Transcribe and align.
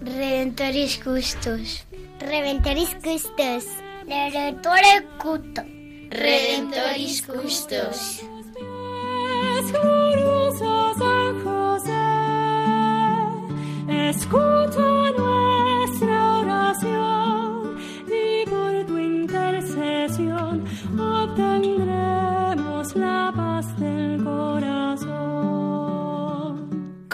Redentoris 0.00 0.96
Custos. 1.04 1.84
Redentoris 2.18 2.94
Custos. 2.94 3.66
Redentore 4.06 5.06
Cuto. 5.18 5.62
Redentoris 6.08 7.20
Custos. 7.20 8.22
San 14.18 14.95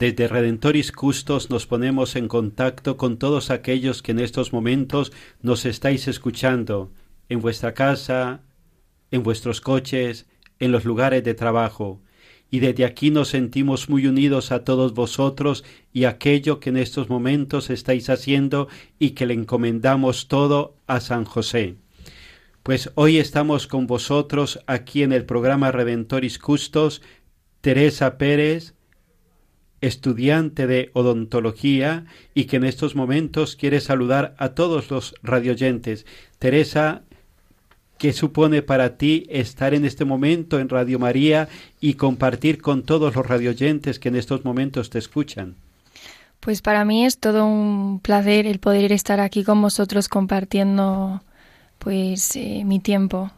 Desde 0.00 0.28
Redentoris 0.28 0.92
Custos 0.92 1.50
nos 1.50 1.66
ponemos 1.66 2.16
en 2.16 2.26
contacto 2.26 2.96
con 2.96 3.18
todos 3.18 3.50
aquellos 3.50 4.00
que 4.00 4.12
en 4.12 4.20
estos 4.20 4.50
momentos 4.50 5.12
nos 5.42 5.66
estáis 5.66 6.08
escuchando, 6.08 6.90
en 7.28 7.42
vuestra 7.42 7.74
casa, 7.74 8.40
en 9.10 9.22
vuestros 9.22 9.60
coches, 9.60 10.26
en 10.58 10.72
los 10.72 10.86
lugares 10.86 11.22
de 11.22 11.34
trabajo. 11.34 12.00
Y 12.50 12.60
desde 12.60 12.86
aquí 12.86 13.10
nos 13.10 13.28
sentimos 13.28 13.90
muy 13.90 14.06
unidos 14.06 14.52
a 14.52 14.64
todos 14.64 14.94
vosotros 14.94 15.64
y 15.92 16.04
aquello 16.04 16.60
que 16.60 16.70
en 16.70 16.78
estos 16.78 17.10
momentos 17.10 17.68
estáis 17.68 18.08
haciendo 18.08 18.68
y 18.98 19.10
que 19.10 19.26
le 19.26 19.34
encomendamos 19.34 20.28
todo 20.28 20.76
a 20.86 21.00
San 21.00 21.26
José. 21.26 21.74
Pues 22.62 22.90
hoy 22.94 23.18
estamos 23.18 23.66
con 23.66 23.86
vosotros 23.86 24.60
aquí 24.66 25.02
en 25.02 25.12
el 25.12 25.26
programa 25.26 25.70
Redentoris 25.72 26.38
Custos, 26.38 27.02
Teresa 27.60 28.16
Pérez, 28.16 28.72
estudiante 29.80 30.66
de 30.66 30.90
odontología 30.92 32.04
y 32.34 32.44
que 32.44 32.56
en 32.56 32.64
estos 32.64 32.94
momentos 32.94 33.56
quiere 33.56 33.80
saludar 33.80 34.34
a 34.38 34.50
todos 34.50 34.90
los 34.90 35.14
radioyentes. 35.22 36.06
Teresa, 36.38 37.02
¿qué 37.98 38.12
supone 38.12 38.62
para 38.62 38.96
ti 38.96 39.26
estar 39.30 39.74
en 39.74 39.84
este 39.84 40.04
momento 40.04 40.58
en 40.58 40.68
Radio 40.68 40.98
María 40.98 41.48
y 41.80 41.94
compartir 41.94 42.60
con 42.60 42.82
todos 42.82 43.14
los 43.14 43.26
radioyentes 43.26 43.98
que 43.98 44.08
en 44.08 44.16
estos 44.16 44.44
momentos 44.44 44.90
te 44.90 44.98
escuchan? 44.98 45.56
Pues 46.40 46.62
para 46.62 46.84
mí 46.84 47.04
es 47.04 47.18
todo 47.18 47.46
un 47.46 48.00
placer 48.00 48.46
el 48.46 48.60
poder 48.60 48.92
estar 48.92 49.20
aquí 49.20 49.44
con 49.44 49.60
vosotros 49.60 50.08
compartiendo 50.08 51.22
pues 51.78 52.34
eh, 52.36 52.62
mi 52.64 52.80
tiempo. 52.80 53.30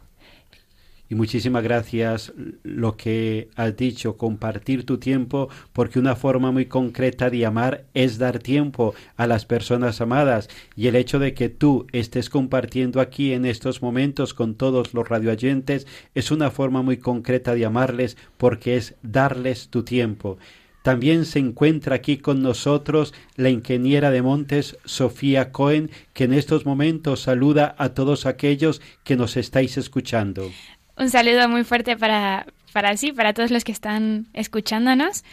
Y 1.13 1.15
muchísimas 1.15 1.61
gracias 1.61 2.33
lo 2.63 2.97
que 2.97 3.47
has 3.55 3.77
dicho, 3.77 4.17
compartir 4.17 4.83
tu 4.83 4.97
tiempo, 4.97 5.47
porque 5.71 5.99
una 5.99 6.15
forma 6.15 6.51
muy 6.51 6.65
concreta 6.65 7.29
de 7.29 7.45
amar 7.45 7.85
es 7.93 8.17
dar 8.17 8.39
tiempo 8.39 8.95
a 9.15 9.27
las 9.27 9.45
personas 9.45 10.01
amadas. 10.01 10.49
Y 10.75 10.87
el 10.87 10.95
hecho 10.95 11.19
de 11.19 11.35
que 11.35 11.49
tú 11.49 11.85
estés 11.91 12.31
compartiendo 12.31 12.99
aquí 12.99 13.31
en 13.31 13.45
estos 13.45 13.83
momentos 13.83 14.33
con 14.33 14.55
todos 14.55 14.95
los 14.95 15.07
radioyentes 15.07 15.85
es 16.15 16.31
una 16.31 16.49
forma 16.49 16.81
muy 16.81 16.97
concreta 16.97 17.53
de 17.53 17.65
amarles, 17.65 18.17
porque 18.37 18.75
es 18.75 18.95
darles 19.03 19.67
tu 19.67 19.83
tiempo. 19.83 20.39
También 20.81 21.25
se 21.25 21.37
encuentra 21.37 21.97
aquí 21.97 22.17
con 22.17 22.41
nosotros 22.41 23.13
la 23.35 23.51
ingeniera 23.51 24.09
de 24.09 24.23
Montes, 24.23 24.79
Sofía 24.83 25.51
Cohen, 25.51 25.91
que 26.13 26.23
en 26.23 26.33
estos 26.33 26.65
momentos 26.65 27.21
saluda 27.21 27.75
a 27.77 27.89
todos 27.89 28.25
aquellos 28.25 28.81
que 29.03 29.15
nos 29.15 29.37
estáis 29.37 29.77
escuchando. 29.77 30.49
Un 30.97 31.09
saludo 31.09 31.49
muy 31.49 31.63
fuerte 31.63 31.97
para, 31.97 32.45
para 32.71 32.95
sí, 32.97 33.11
para 33.11 33.33
todos 33.33 33.51
los 33.51 33.63
que 33.63 33.71
están 33.71 34.27
escuchándonos. 34.33 35.23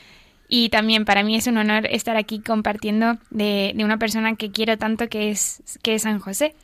Y 0.49 0.69
también 0.71 1.05
para 1.05 1.23
mí 1.23 1.37
es 1.37 1.47
un 1.47 1.59
honor 1.59 1.87
estar 1.87 2.17
aquí 2.17 2.41
compartiendo 2.41 3.19
de, 3.31 3.73
de 3.75 3.85
una 3.85 3.99
persona 3.99 4.35
que 4.35 4.51
quiero 4.51 4.79
tanto 4.79 5.09
que 5.09 5.31
es, 5.31 5.63
que 5.83 5.95
es 5.95 6.03
San 6.03 6.19
José. 6.19 6.55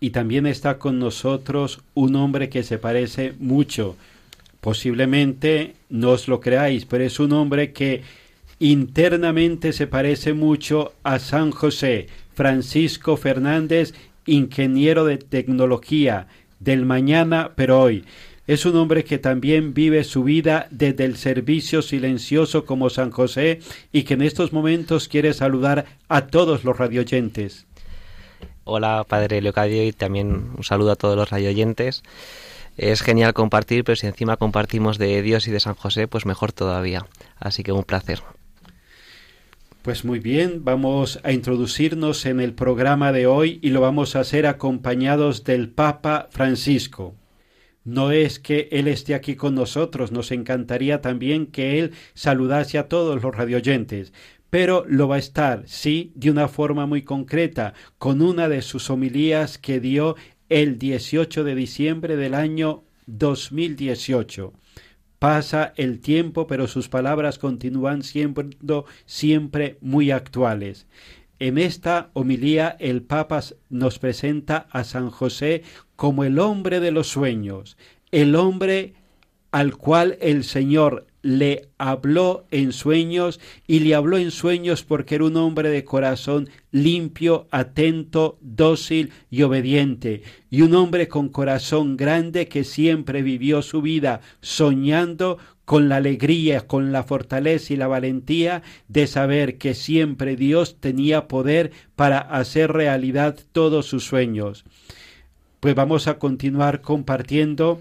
Y 0.00 0.10
también 0.10 0.46
está 0.46 0.78
con 0.78 0.98
nosotros 0.98 1.80
un 1.92 2.16
hombre 2.16 2.48
que 2.48 2.62
se 2.62 2.78
parece 2.78 3.34
mucho. 3.38 3.96
Posiblemente 4.62 5.74
no 5.90 6.10
os 6.10 6.26
lo 6.26 6.40
creáis, 6.40 6.86
pero 6.86 7.04
es 7.04 7.20
un 7.20 7.32
hombre 7.32 7.72
que 7.72 8.02
internamente 8.60 9.74
se 9.74 9.86
parece 9.86 10.32
mucho 10.32 10.94
a 11.02 11.18
San 11.18 11.50
José, 11.50 12.08
Francisco 12.34 13.18
Fernández, 13.18 13.92
ingeniero 14.26 15.04
de 15.04 15.18
tecnología, 15.18 16.28
del 16.60 16.86
mañana, 16.86 17.52
pero 17.56 17.80
hoy. 17.80 18.04
Es 18.46 18.64
un 18.66 18.76
hombre 18.76 19.04
que 19.04 19.18
también 19.18 19.74
vive 19.74 20.02
su 20.04 20.24
vida 20.24 20.66
desde 20.70 21.04
el 21.04 21.16
servicio 21.16 21.82
silencioso 21.82 22.64
como 22.64 22.90
San 22.90 23.10
José 23.10 23.60
y 23.92 24.02
que 24.02 24.14
en 24.14 24.22
estos 24.22 24.52
momentos 24.52 25.08
quiere 25.08 25.34
saludar 25.34 25.86
a 26.08 26.26
todos 26.26 26.64
los 26.64 26.76
radioyentes. 26.76 27.66
Hola, 28.64 29.04
Padre 29.08 29.40
Leocadio, 29.40 29.84
y 29.84 29.92
también 29.92 30.50
un 30.56 30.64
saludo 30.64 30.92
a 30.92 30.96
todos 30.96 31.16
los 31.16 31.30
radioyentes. 31.30 32.02
Es 32.76 33.02
genial 33.02 33.34
compartir, 33.34 33.84
pero 33.84 33.96
si 33.96 34.06
encima 34.06 34.36
compartimos 34.36 34.98
de 34.98 35.22
Dios 35.22 35.46
y 35.46 35.50
de 35.50 35.60
San 35.60 35.74
José, 35.74 36.08
pues 36.08 36.26
mejor 36.26 36.52
todavía. 36.52 37.06
Así 37.38 37.62
que 37.62 37.72
un 37.72 37.84
placer. 37.84 38.20
Pues 39.82 40.04
muy 40.04 40.18
bien, 40.18 40.62
vamos 40.62 41.20
a 41.22 41.32
introducirnos 41.32 42.26
en 42.26 42.38
el 42.40 42.52
programa 42.52 43.12
de 43.12 43.26
hoy 43.26 43.58
y 43.62 43.70
lo 43.70 43.80
vamos 43.80 44.14
a 44.14 44.20
hacer 44.20 44.46
acompañados 44.46 45.42
del 45.42 45.70
Papa 45.70 46.28
Francisco. 46.30 47.14
No 47.82 48.10
es 48.10 48.38
que 48.38 48.68
Él 48.72 48.88
esté 48.88 49.14
aquí 49.14 49.36
con 49.36 49.54
nosotros, 49.54 50.12
nos 50.12 50.32
encantaría 50.32 51.00
también 51.00 51.46
que 51.46 51.78
Él 51.78 51.92
saludase 52.12 52.76
a 52.76 52.88
todos 52.88 53.22
los 53.22 53.34
radioyentes, 53.34 54.12
pero 54.50 54.84
lo 54.86 55.08
va 55.08 55.16
a 55.16 55.20
estar, 55.20 55.62
sí, 55.66 56.12
de 56.14 56.30
una 56.30 56.48
forma 56.48 56.84
muy 56.84 57.00
concreta, 57.00 57.72
con 57.96 58.20
una 58.20 58.50
de 58.50 58.60
sus 58.60 58.90
homilías 58.90 59.56
que 59.56 59.80
dio 59.80 60.14
el 60.50 60.78
18 60.78 61.42
de 61.42 61.54
diciembre 61.54 62.16
del 62.16 62.34
año 62.34 62.84
2018. 63.06 64.52
Pasa 65.20 65.74
el 65.76 66.00
tiempo, 66.00 66.46
pero 66.46 66.66
sus 66.66 66.88
palabras 66.88 67.38
continúan 67.38 68.02
siendo 68.02 68.86
siempre 69.04 69.76
muy 69.82 70.12
actuales. 70.12 70.86
En 71.38 71.58
esta 71.58 72.08
homilía 72.14 72.74
el 72.80 73.02
Papa 73.02 73.40
nos 73.68 73.98
presenta 73.98 74.66
a 74.70 74.82
San 74.82 75.10
José 75.10 75.62
como 75.94 76.24
el 76.24 76.38
hombre 76.38 76.80
de 76.80 76.90
los 76.90 77.08
sueños, 77.08 77.76
el 78.10 78.34
hombre 78.34 78.94
al 79.50 79.76
cual 79.76 80.16
el 80.22 80.42
Señor 80.42 81.06
le 81.22 81.68
habló 81.78 82.46
en 82.50 82.72
sueños 82.72 83.40
y 83.66 83.80
le 83.80 83.94
habló 83.94 84.16
en 84.16 84.30
sueños 84.30 84.84
porque 84.84 85.16
era 85.16 85.24
un 85.24 85.36
hombre 85.36 85.68
de 85.68 85.84
corazón 85.84 86.48
limpio, 86.70 87.46
atento, 87.50 88.38
dócil 88.40 89.12
y 89.30 89.42
obediente, 89.42 90.22
y 90.50 90.62
un 90.62 90.74
hombre 90.74 91.08
con 91.08 91.28
corazón 91.28 91.96
grande 91.96 92.48
que 92.48 92.64
siempre 92.64 93.22
vivió 93.22 93.62
su 93.62 93.82
vida 93.82 94.20
soñando 94.40 95.38
con 95.64 95.88
la 95.88 95.96
alegría, 95.96 96.66
con 96.66 96.90
la 96.90 97.04
fortaleza 97.04 97.72
y 97.72 97.76
la 97.76 97.86
valentía 97.86 98.62
de 98.88 99.06
saber 99.06 99.56
que 99.56 99.74
siempre 99.74 100.34
Dios 100.34 100.80
tenía 100.80 101.28
poder 101.28 101.70
para 101.94 102.18
hacer 102.18 102.72
realidad 102.72 103.38
todos 103.52 103.86
sus 103.86 104.04
sueños. 104.04 104.64
Pues 105.60 105.76
vamos 105.76 106.08
a 106.08 106.18
continuar 106.18 106.80
compartiendo 106.80 107.80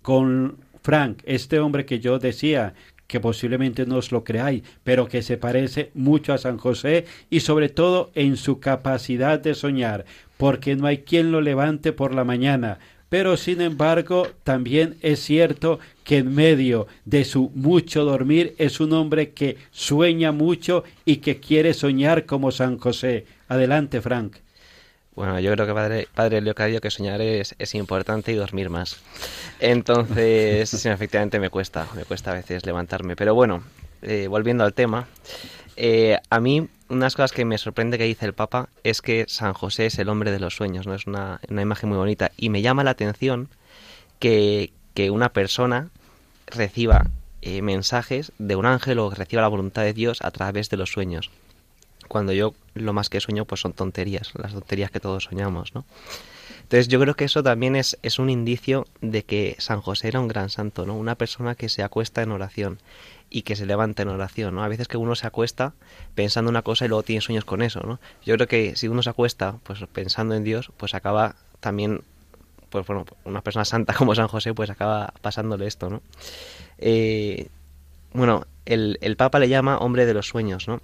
con 0.00 0.56
Frank, 0.82 1.22
este 1.24 1.60
hombre 1.60 1.86
que 1.86 2.00
yo 2.00 2.18
decía 2.18 2.74
que 3.06 3.20
posiblemente 3.20 3.84
no 3.86 3.96
os 3.96 4.10
lo 4.10 4.24
creáis, 4.24 4.62
pero 4.84 5.06
que 5.06 5.22
se 5.22 5.36
parece 5.36 5.90
mucho 5.94 6.32
a 6.32 6.38
San 6.38 6.56
José 6.56 7.04
y 7.28 7.40
sobre 7.40 7.68
todo 7.68 8.10
en 8.14 8.36
su 8.36 8.58
capacidad 8.58 9.38
de 9.38 9.54
soñar, 9.54 10.06
porque 10.38 10.76
no 10.76 10.86
hay 10.86 10.98
quien 10.98 11.30
lo 11.30 11.40
levante 11.40 11.92
por 11.92 12.14
la 12.14 12.24
mañana. 12.24 12.78
Pero 13.10 13.36
sin 13.36 13.60
embargo, 13.60 14.26
también 14.42 14.96
es 15.02 15.20
cierto 15.20 15.78
que 16.02 16.18
en 16.18 16.34
medio 16.34 16.86
de 17.04 17.26
su 17.26 17.52
mucho 17.54 18.06
dormir 18.06 18.54
es 18.56 18.80
un 18.80 18.94
hombre 18.94 19.32
que 19.32 19.58
sueña 19.70 20.32
mucho 20.32 20.82
y 21.04 21.16
que 21.16 21.38
quiere 21.38 21.74
soñar 21.74 22.24
como 22.24 22.50
San 22.50 22.78
José. 22.78 23.26
Adelante, 23.48 24.00
Frank. 24.00 24.36
Bueno, 25.14 25.38
yo 25.40 25.52
creo 25.52 25.66
que 25.66 25.74
padre, 25.74 26.08
padre 26.14 26.40
Leocadio 26.40 26.80
que 26.80 26.90
soñar 26.90 27.20
es, 27.20 27.54
es 27.58 27.74
importante 27.74 28.32
y 28.32 28.34
dormir 28.34 28.70
más. 28.70 28.96
Entonces, 29.60 30.70
sí, 30.70 30.88
efectivamente 30.88 31.38
me 31.38 31.50
cuesta, 31.50 31.86
me 31.94 32.04
cuesta 32.04 32.30
a 32.30 32.34
veces 32.34 32.64
levantarme. 32.64 33.14
Pero 33.14 33.34
bueno, 33.34 33.62
eh, 34.00 34.26
volviendo 34.26 34.64
al 34.64 34.72
tema, 34.72 35.06
eh, 35.76 36.18
a 36.30 36.40
mí 36.40 36.66
unas 36.88 37.14
cosas 37.14 37.32
que 37.32 37.44
me 37.44 37.58
sorprende 37.58 37.98
que 37.98 38.04
dice 38.04 38.24
el 38.24 38.32
Papa 38.32 38.70
es 38.84 39.02
que 39.02 39.26
San 39.28 39.52
José 39.52 39.86
es 39.86 39.98
el 39.98 40.08
hombre 40.08 40.30
de 40.30 40.40
los 40.40 40.56
sueños, 40.56 40.86
¿no? 40.86 40.94
Es 40.94 41.06
una, 41.06 41.40
una 41.48 41.62
imagen 41.62 41.90
muy 41.90 41.98
bonita. 41.98 42.32
Y 42.38 42.48
me 42.48 42.62
llama 42.62 42.82
la 42.82 42.92
atención 42.92 43.48
que, 44.18 44.72
que 44.94 45.10
una 45.10 45.30
persona 45.30 45.90
reciba 46.46 47.10
eh, 47.42 47.60
mensajes 47.60 48.32
de 48.38 48.56
un 48.56 48.64
ángel 48.64 48.98
o 48.98 49.10
reciba 49.10 49.42
la 49.42 49.48
voluntad 49.48 49.82
de 49.82 49.92
Dios 49.92 50.22
a 50.22 50.30
través 50.30 50.70
de 50.70 50.78
los 50.78 50.90
sueños 50.90 51.30
cuando 52.08 52.32
yo 52.32 52.54
lo 52.74 52.92
más 52.92 53.08
que 53.08 53.20
sueño 53.20 53.44
pues 53.44 53.60
son 53.60 53.72
tonterías, 53.72 54.32
las 54.34 54.52
tonterías 54.52 54.90
que 54.90 55.00
todos 55.00 55.24
soñamos, 55.24 55.74
¿no? 55.74 55.84
Entonces 56.62 56.88
yo 56.88 56.98
creo 57.00 57.14
que 57.14 57.24
eso 57.24 57.42
también 57.42 57.76
es, 57.76 57.98
es 58.02 58.18
un 58.18 58.30
indicio 58.30 58.86
de 59.02 59.24
que 59.24 59.56
San 59.58 59.82
José 59.82 60.08
era 60.08 60.20
un 60.20 60.28
gran 60.28 60.48
santo, 60.48 60.86
¿no? 60.86 60.96
Una 60.96 61.16
persona 61.16 61.54
que 61.54 61.68
se 61.68 61.82
acuesta 61.82 62.22
en 62.22 62.32
oración 62.32 62.78
y 63.28 63.42
que 63.42 63.56
se 63.56 63.66
levanta 63.66 64.02
en 64.02 64.08
oración, 64.08 64.54
¿no? 64.54 64.64
A 64.64 64.68
veces 64.68 64.88
que 64.88 64.96
uno 64.96 65.14
se 65.14 65.26
acuesta 65.26 65.74
pensando 66.14 66.50
una 66.50 66.62
cosa 66.62 66.84
y 66.84 66.88
luego 66.88 67.02
tiene 67.02 67.20
sueños 67.20 67.44
con 67.44 67.62
eso, 67.62 67.80
¿no? 67.80 68.00
Yo 68.24 68.34
creo 68.36 68.46
que 68.46 68.76
si 68.76 68.88
uno 68.88 69.02
se 69.02 69.10
acuesta 69.10 69.56
pues 69.64 69.80
pensando 69.92 70.34
en 70.34 70.44
Dios, 70.44 70.70
pues 70.76 70.94
acaba 70.94 71.36
también, 71.60 72.02
pues 72.70 72.86
bueno, 72.86 73.04
una 73.24 73.42
persona 73.42 73.64
santa 73.64 73.92
como 73.94 74.14
San 74.14 74.28
José, 74.28 74.54
pues 74.54 74.70
acaba 74.70 75.12
pasándole 75.20 75.66
esto, 75.66 75.90
¿no? 75.90 76.02
Eh, 76.78 77.48
bueno, 78.14 78.46
el, 78.66 78.98
el 79.00 79.16
Papa 79.16 79.38
le 79.38 79.48
llama 79.48 79.78
hombre 79.78 80.06
de 80.06 80.14
los 80.14 80.28
sueños, 80.28 80.68
¿no? 80.68 80.80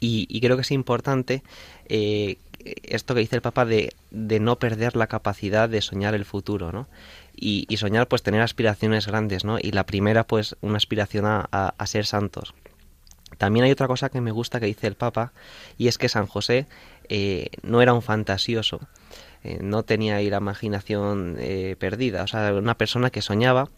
Y, 0.00 0.40
creo 0.40 0.56
que 0.56 0.62
es 0.62 0.70
importante 0.70 1.42
eh, 1.86 2.38
esto 2.84 3.14
que 3.14 3.20
dice 3.20 3.36
el 3.36 3.42
Papa 3.42 3.66
de, 3.66 3.94
no 4.10 4.58
perder 4.58 4.96
la 4.96 5.06
capacidad 5.06 5.68
de 5.68 5.82
soñar 5.82 6.14
el 6.14 6.24
futuro, 6.24 6.72
¿no? 6.72 6.88
Y, 7.36 7.66
soñar, 7.76 8.08
pues, 8.08 8.22
tener 8.22 8.40
aspiraciones 8.40 9.06
grandes, 9.06 9.44
¿no? 9.44 9.58
Y 9.58 9.72
la 9.72 9.84
primera, 9.84 10.26
pues, 10.26 10.56
una 10.60 10.78
aspiración 10.78 11.24
a, 11.26 11.86
ser 11.86 12.06
santos. 12.06 12.54
También 13.38 13.64
hay 13.64 13.70
otra 13.70 13.86
cosa 13.86 14.08
que 14.08 14.20
me 14.20 14.30
gusta 14.30 14.60
que 14.60 14.66
dice 14.66 14.86
el 14.86 14.94
Papa, 14.94 15.32
y 15.78 15.88
es 15.88 15.96
que 15.96 16.08
San 16.08 16.26
José 16.26 16.66
eh, 17.08 17.48
no 17.62 17.80
era 17.80 17.94
un 17.94 18.02
fantasioso, 18.02 18.80
eh, 19.42 19.58
no 19.62 19.82
tenía 19.84 20.16
ahí 20.16 20.28
la 20.28 20.38
imaginación 20.38 21.38
perdida, 21.78 22.24
o 22.24 22.26
sea, 22.26 22.52
una 22.54 22.76
persona 22.76 23.10
que 23.10 23.22
soñaba, 23.22 23.68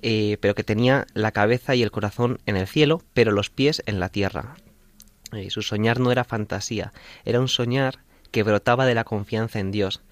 pero 0.00 0.54
que 0.54 0.64
tenía 0.64 1.06
la 1.12 1.32
cabeza 1.32 1.74
y 1.74 1.82
el 1.82 1.90
corazón 1.90 2.38
en 2.46 2.56
el 2.56 2.66
cielo, 2.66 3.02
pero 3.12 3.32
los 3.32 3.50
pies 3.50 3.82
en 3.86 4.00
la 4.00 4.08
tierra. 4.08 4.56
Y 5.32 5.50
su 5.50 5.62
soñar 5.62 6.00
no 6.00 6.12
era 6.12 6.24
fantasía, 6.24 6.92
era 7.24 7.40
un 7.40 7.48
soñar 7.48 7.98
que 8.30 8.42
brotaba 8.42 8.86
de 8.86 8.94
la 8.94 9.04
confianza 9.04 9.60
en 9.60 9.70
Dios. 9.70 10.02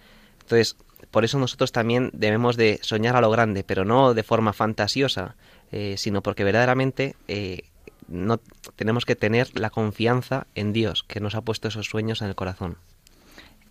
Entonces, 0.41 0.77
por 1.11 1.25
eso 1.25 1.39
nosotros 1.39 1.73
también 1.73 2.11
debemos 2.13 2.57
de 2.57 2.79
soñar 2.83 3.17
a 3.17 3.21
lo 3.21 3.31
grande, 3.31 3.65
pero 3.65 3.85
no 3.85 4.15
de 4.15 4.23
forma 4.23 4.53
fantasiosa, 4.53 5.37
eh, 5.73 5.95
sino 5.97 6.23
porque 6.23 6.45
verdaderamente 6.45 7.17
eh, 7.29 7.63
no 8.09 8.39
tenemos 8.77 9.05
que 9.05 9.17
tener 9.17 9.59
la 9.59 9.71
confianza 9.71 10.47
en 10.55 10.73
Dios, 10.73 11.05
que 11.05 11.21
nos 11.21 11.35
ha 11.35 11.41
puesto 11.41 11.69
esos 11.69 11.87
sueños 11.87 12.23
en 12.23 12.29
el 12.29 12.35
corazón. 12.35 12.77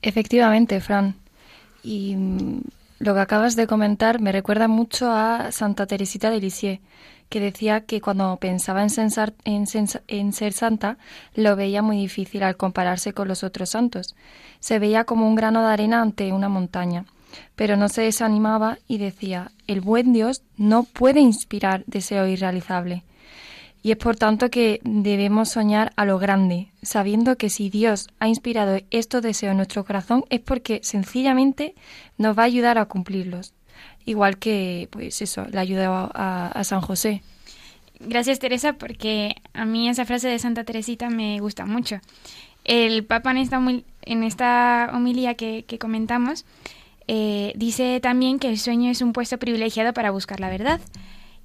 Efectivamente, 0.02 0.80
Fran. 0.80 1.16
Y 1.84 2.16
lo 3.00 3.14
que 3.14 3.22
acabas 3.22 3.56
de 3.56 3.66
comentar 3.66 4.20
me 4.20 4.32
recuerda 4.32 4.68
mucho 4.68 5.12
a 5.12 5.52
Santa 5.52 5.88
Teresita 5.88 6.30
de 6.30 6.40
Lisieux, 6.40 6.82
que 7.30 7.40
decía 7.40 7.82
que 7.82 8.02
cuando 8.02 8.38
pensaba 8.38 8.84
en, 8.84 9.66
en, 10.08 10.34
ser 10.34 10.54
santa 10.54 10.98
lo 11.36 11.56
veía 11.56 11.82
muy 11.82 11.98
difícil 11.98 12.44
al 12.44 12.58
compararse 12.58 13.14
con 13.14 13.28
los 13.28 13.44
otros 13.44 13.70
santos. 13.70 14.16
Se 14.60 14.80
veía 14.80 15.06
como 15.06 15.28
un 15.28 15.36
grano 15.36 15.62
de 15.62 15.72
arena 15.72 16.02
ante 16.02 16.34
una 16.34 16.50
montaña, 16.50 17.06
pero 17.56 17.78
no 17.78 17.88
se 17.88 18.02
desanimaba 18.02 18.80
y 18.88 18.98
decía, 18.98 19.52
el 19.68 19.80
buen 19.80 20.12
Dios 20.12 20.42
no 20.58 20.84
puede 20.84 21.20
inspirar 21.20 21.84
deseo 21.86 22.28
irrealizable. 22.28 23.04
Y 23.82 23.92
es 23.92 23.98
por 23.98 24.18
tanto 24.18 24.50
que 24.50 24.82
debemos 24.84 25.50
soñar 25.50 25.94
a 25.96 26.06
lo 26.06 26.20
grande, 26.20 26.68
sabiendo 26.82 27.38
que 27.38 27.50
si 27.50 27.70
Dios 27.70 28.10
ha 28.20 28.28
inspirado 28.28 28.80
estos 28.92 29.22
deseos 29.22 29.52
en 29.52 29.58
nuestro 29.58 29.86
corazón 29.86 30.26
es 30.30 30.42
porque 30.42 30.82
sencillamente 30.84 31.76
nos 32.18 32.38
va 32.38 32.44
a 32.44 32.46
ayudar 32.46 32.78
a 32.78 32.86
cumplirlos 32.86 33.54
igual 34.06 34.38
que, 34.38 34.88
pues 34.92 35.22
eso, 35.22 35.46
la 35.52 35.62
ayuda 35.62 36.10
a, 36.14 36.64
San 36.64 36.82
José. 36.82 37.22
Gracias 38.00 38.40
Teresa, 38.40 38.74
porque 38.74 39.36
a 39.54 39.66
mí 39.66 39.90
esa 39.90 40.06
frase 40.06 40.28
de 40.28 40.40
Santa 40.40 40.64
Teresita 40.64 41.10
me 41.10 41.40
gusta 41.40 41.66
mucho. 41.66 42.00
El 42.64 43.04
Papa 43.06 43.32
en 43.32 43.38
esta, 43.38 43.62
en 44.02 44.24
esta 44.24 44.92
homilía 44.94 45.36
que, 45.36 45.64
comentamos 45.80 46.46
eh, 47.08 47.54
dice 47.56 48.00
también 48.02 48.40
que 48.40 48.50
el 48.50 48.60
sueño 48.60 48.92
es 48.92 49.02
un 49.02 49.14
puesto 49.14 49.38
privilegiado 49.38 49.94
para 49.94 50.12
buscar 50.12 50.40
la 50.40 50.50
verdad 50.50 50.80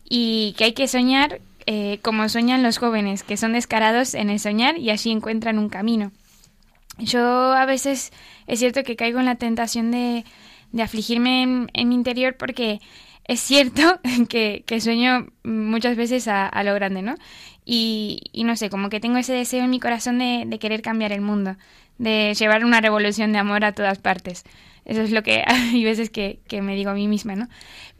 y 0.08 0.54
que 0.58 0.64
hay 0.64 0.72
que 0.74 0.88
soñar 0.88 1.40
eh, 1.66 1.98
como 2.02 2.28
sueñan 2.28 2.62
los 2.62 2.78
jóvenes, 2.78 3.22
que 3.22 3.36
son 3.36 3.52
descarados 3.52 4.14
en 4.14 4.30
el 4.30 4.40
soñar 4.40 4.78
y 4.78 4.90
así 4.90 5.10
encuentran 5.10 5.58
un 5.58 5.68
camino. 5.68 6.12
Yo 6.98 7.52
a 7.52 7.66
veces 7.66 8.12
es 8.46 8.58
cierto 8.58 8.82
que 8.82 8.96
caigo 8.96 9.18
en 9.18 9.24
la 9.24 9.34
tentación 9.36 9.90
de, 9.90 10.24
de 10.74 10.82
afligirme 10.82 11.42
en, 11.42 11.88
mi 11.88 11.94
interior 11.94 12.36
porque 12.36 12.80
es 13.26 13.40
cierto 13.40 14.00
que, 14.28 14.64
sueño 14.80 15.28
muchas 15.44 15.96
veces 15.96 16.28
a, 16.28 16.62
lo 16.64 16.74
grande, 16.74 17.00
¿no? 17.02 17.14
Y, 17.64 18.20
no 18.44 18.56
sé, 18.56 18.68
como 18.70 18.90
que 18.90 19.00
tengo 19.00 19.16
ese 19.16 19.32
deseo 19.32 19.64
en 19.64 19.70
mi 19.70 19.80
corazón 19.80 20.18
de, 20.18 20.58
querer 20.60 20.82
cambiar 20.82 21.12
el 21.12 21.20
mundo, 21.20 21.56
de 21.98 22.34
llevar 22.34 22.64
una 22.64 22.80
revolución 22.80 23.32
de 23.32 23.38
amor 23.38 23.64
a 23.64 23.72
todas 23.72 23.98
partes. 23.98 24.44
Eso 24.84 25.00
es 25.00 25.12
lo 25.12 25.22
que 25.22 25.44
hay 25.46 25.82
veces 25.84 26.10
que, 26.10 26.40
me 26.60 26.74
digo 26.74 26.90
a 26.90 26.94
mí 26.94 27.08
misma, 27.08 27.36
¿no? 27.36 27.48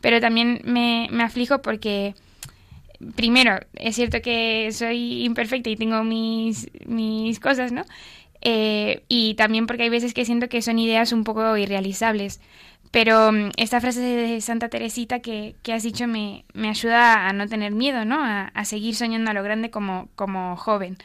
Pero 0.01 0.21
también 0.21 0.61
me, 0.65 1.09
me 1.11 1.23
aflijo 1.23 1.63
porque, 1.63 2.15
primero, 3.17 3.59
es 3.75 3.97
cierto 3.97 4.21
que 4.23 4.71
soy 4.73 5.25
imperfecta 5.25 5.71
y 5.71 5.77
tengo 5.77 6.05
mis, 6.05 6.69
mis 6.87 7.41
cosas, 7.41 7.73
¿no? 7.73 7.85
Eh, 8.41 9.05
y 9.09 9.35
también 9.35 9.67
porque 9.67 9.85
hay 9.85 9.89
veces 9.89 10.13
que 10.15 10.27
siento 10.27 10.49
que 10.49 10.63
son 10.63 10.79
ideas 10.79 11.13
un 11.13 11.25
poco 11.25 11.57
irrealizables. 11.57 12.41
Pero 12.91 13.33
mm, 13.33 13.51
esta 13.57 13.81
frase 13.81 14.01
de 14.01 14.41
Santa 14.41 14.69
Teresita 14.69 15.21
que, 15.21 15.57
has 15.73 15.83
dicho 15.83 16.07
me, 16.07 16.45
ayuda 16.55 17.29
a 17.29 17.33
no 17.33 17.49
tener 17.49 17.73
miedo, 17.73 18.05
¿no? 18.05 18.19
A, 18.23 18.65
seguir 18.65 18.95
soñando 18.95 19.31
a 19.31 19.35
lo 19.35 19.43
grande 19.43 19.71
como, 19.71 20.09
como 20.15 20.57
joven. 20.57 20.97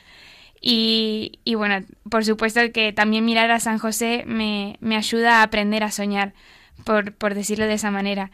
Y, 0.62 1.40
y, 1.46 1.56
bueno, 1.56 1.86
por 2.10 2.26
supuesto 2.26 2.60
que 2.74 2.94
también 2.94 3.26
mirar 3.26 3.50
a 3.52 3.60
San 3.60 3.80
José 3.80 4.24
me, 4.28 4.78
me 4.82 4.98
ayuda 4.98 5.40
a 5.40 5.44
aprender 5.44 5.84
a 5.84 5.92
soñar, 5.92 6.34
por, 6.84 7.14
por 7.14 7.34
decirlo 7.34 7.66
de 7.66 7.74
esa 7.74 7.92
manera. 7.92 8.32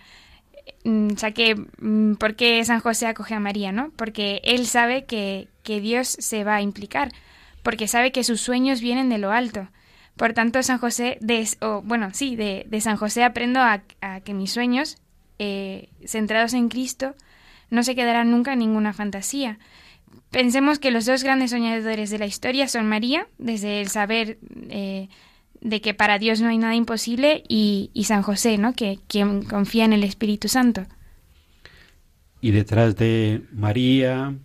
Mm, 0.83 1.13
o 1.13 1.17
sea 1.17 1.31
que, 1.31 1.55
mm, 1.55 2.15
¿por 2.15 2.35
qué 2.35 2.63
San 2.63 2.79
José 2.79 3.07
acoge 3.07 3.33
a 3.33 3.39
María, 3.39 3.71
no? 3.71 3.91
Porque 3.95 4.41
él 4.43 4.67
sabe 4.67 5.05
que, 5.05 5.47
que 5.63 5.81
Dios 5.81 6.07
se 6.07 6.43
va 6.43 6.55
a 6.55 6.61
implicar 6.61 7.11
porque 7.65 7.87
sabe 7.87 8.11
que 8.11 8.23
sus 8.23 8.41
sueños 8.41 8.79
vienen 8.79 9.09
de 9.09 9.17
lo 9.17 9.31
alto. 9.31 9.67
Por 10.15 10.33
tanto, 10.33 10.61
San 10.61 10.77
José, 10.77 11.17
de, 11.19 11.49
bueno, 11.83 12.11
sí, 12.13 12.35
de, 12.35 12.79
San 12.79 12.95
José 12.95 13.23
aprendo 13.23 13.59
a, 13.59 13.81
que 14.23 14.35
mis 14.35 14.51
sueños, 14.51 14.97
eh, 15.39 15.89
centrados 16.05 16.53
en 16.53 16.69
Cristo, 16.69 17.15
no 17.71 17.81
se 17.81 17.95
quedarán 17.95 18.29
nunca 18.29 18.53
en 18.53 18.59
ninguna 18.59 18.93
fantasía. 18.93 19.57
Pensemos 20.29 20.77
que 20.77 20.91
los 20.91 21.07
dos 21.07 21.23
grandes 21.23 21.49
soñadores 21.49 22.11
de 22.11 22.19
la 22.19 22.27
historia 22.27 22.67
son 22.67 22.87
María, 22.87 23.27
desde 23.39 23.81
el 23.81 23.89
saber 23.89 24.37
eh, 24.69 25.09
de 25.61 25.81
que 25.81 25.93
para 25.93 26.19
Dios 26.19 26.41
no 26.41 26.49
hay 26.49 26.57
nada 26.57 26.75
imposible, 26.75 27.43
y, 27.47 27.89
San 28.05 28.21
José, 28.21 28.57
¿no? 28.57 28.73
que 28.73 28.99
quien 29.07 29.43
confía 29.43 29.85
en 29.85 29.93
el 29.93 30.03
Espíritu 30.03 30.47
Santo. 30.47 30.83
Y 32.41 32.51
detrás 32.51 32.95
de 32.95 33.41
María, 33.51 34.35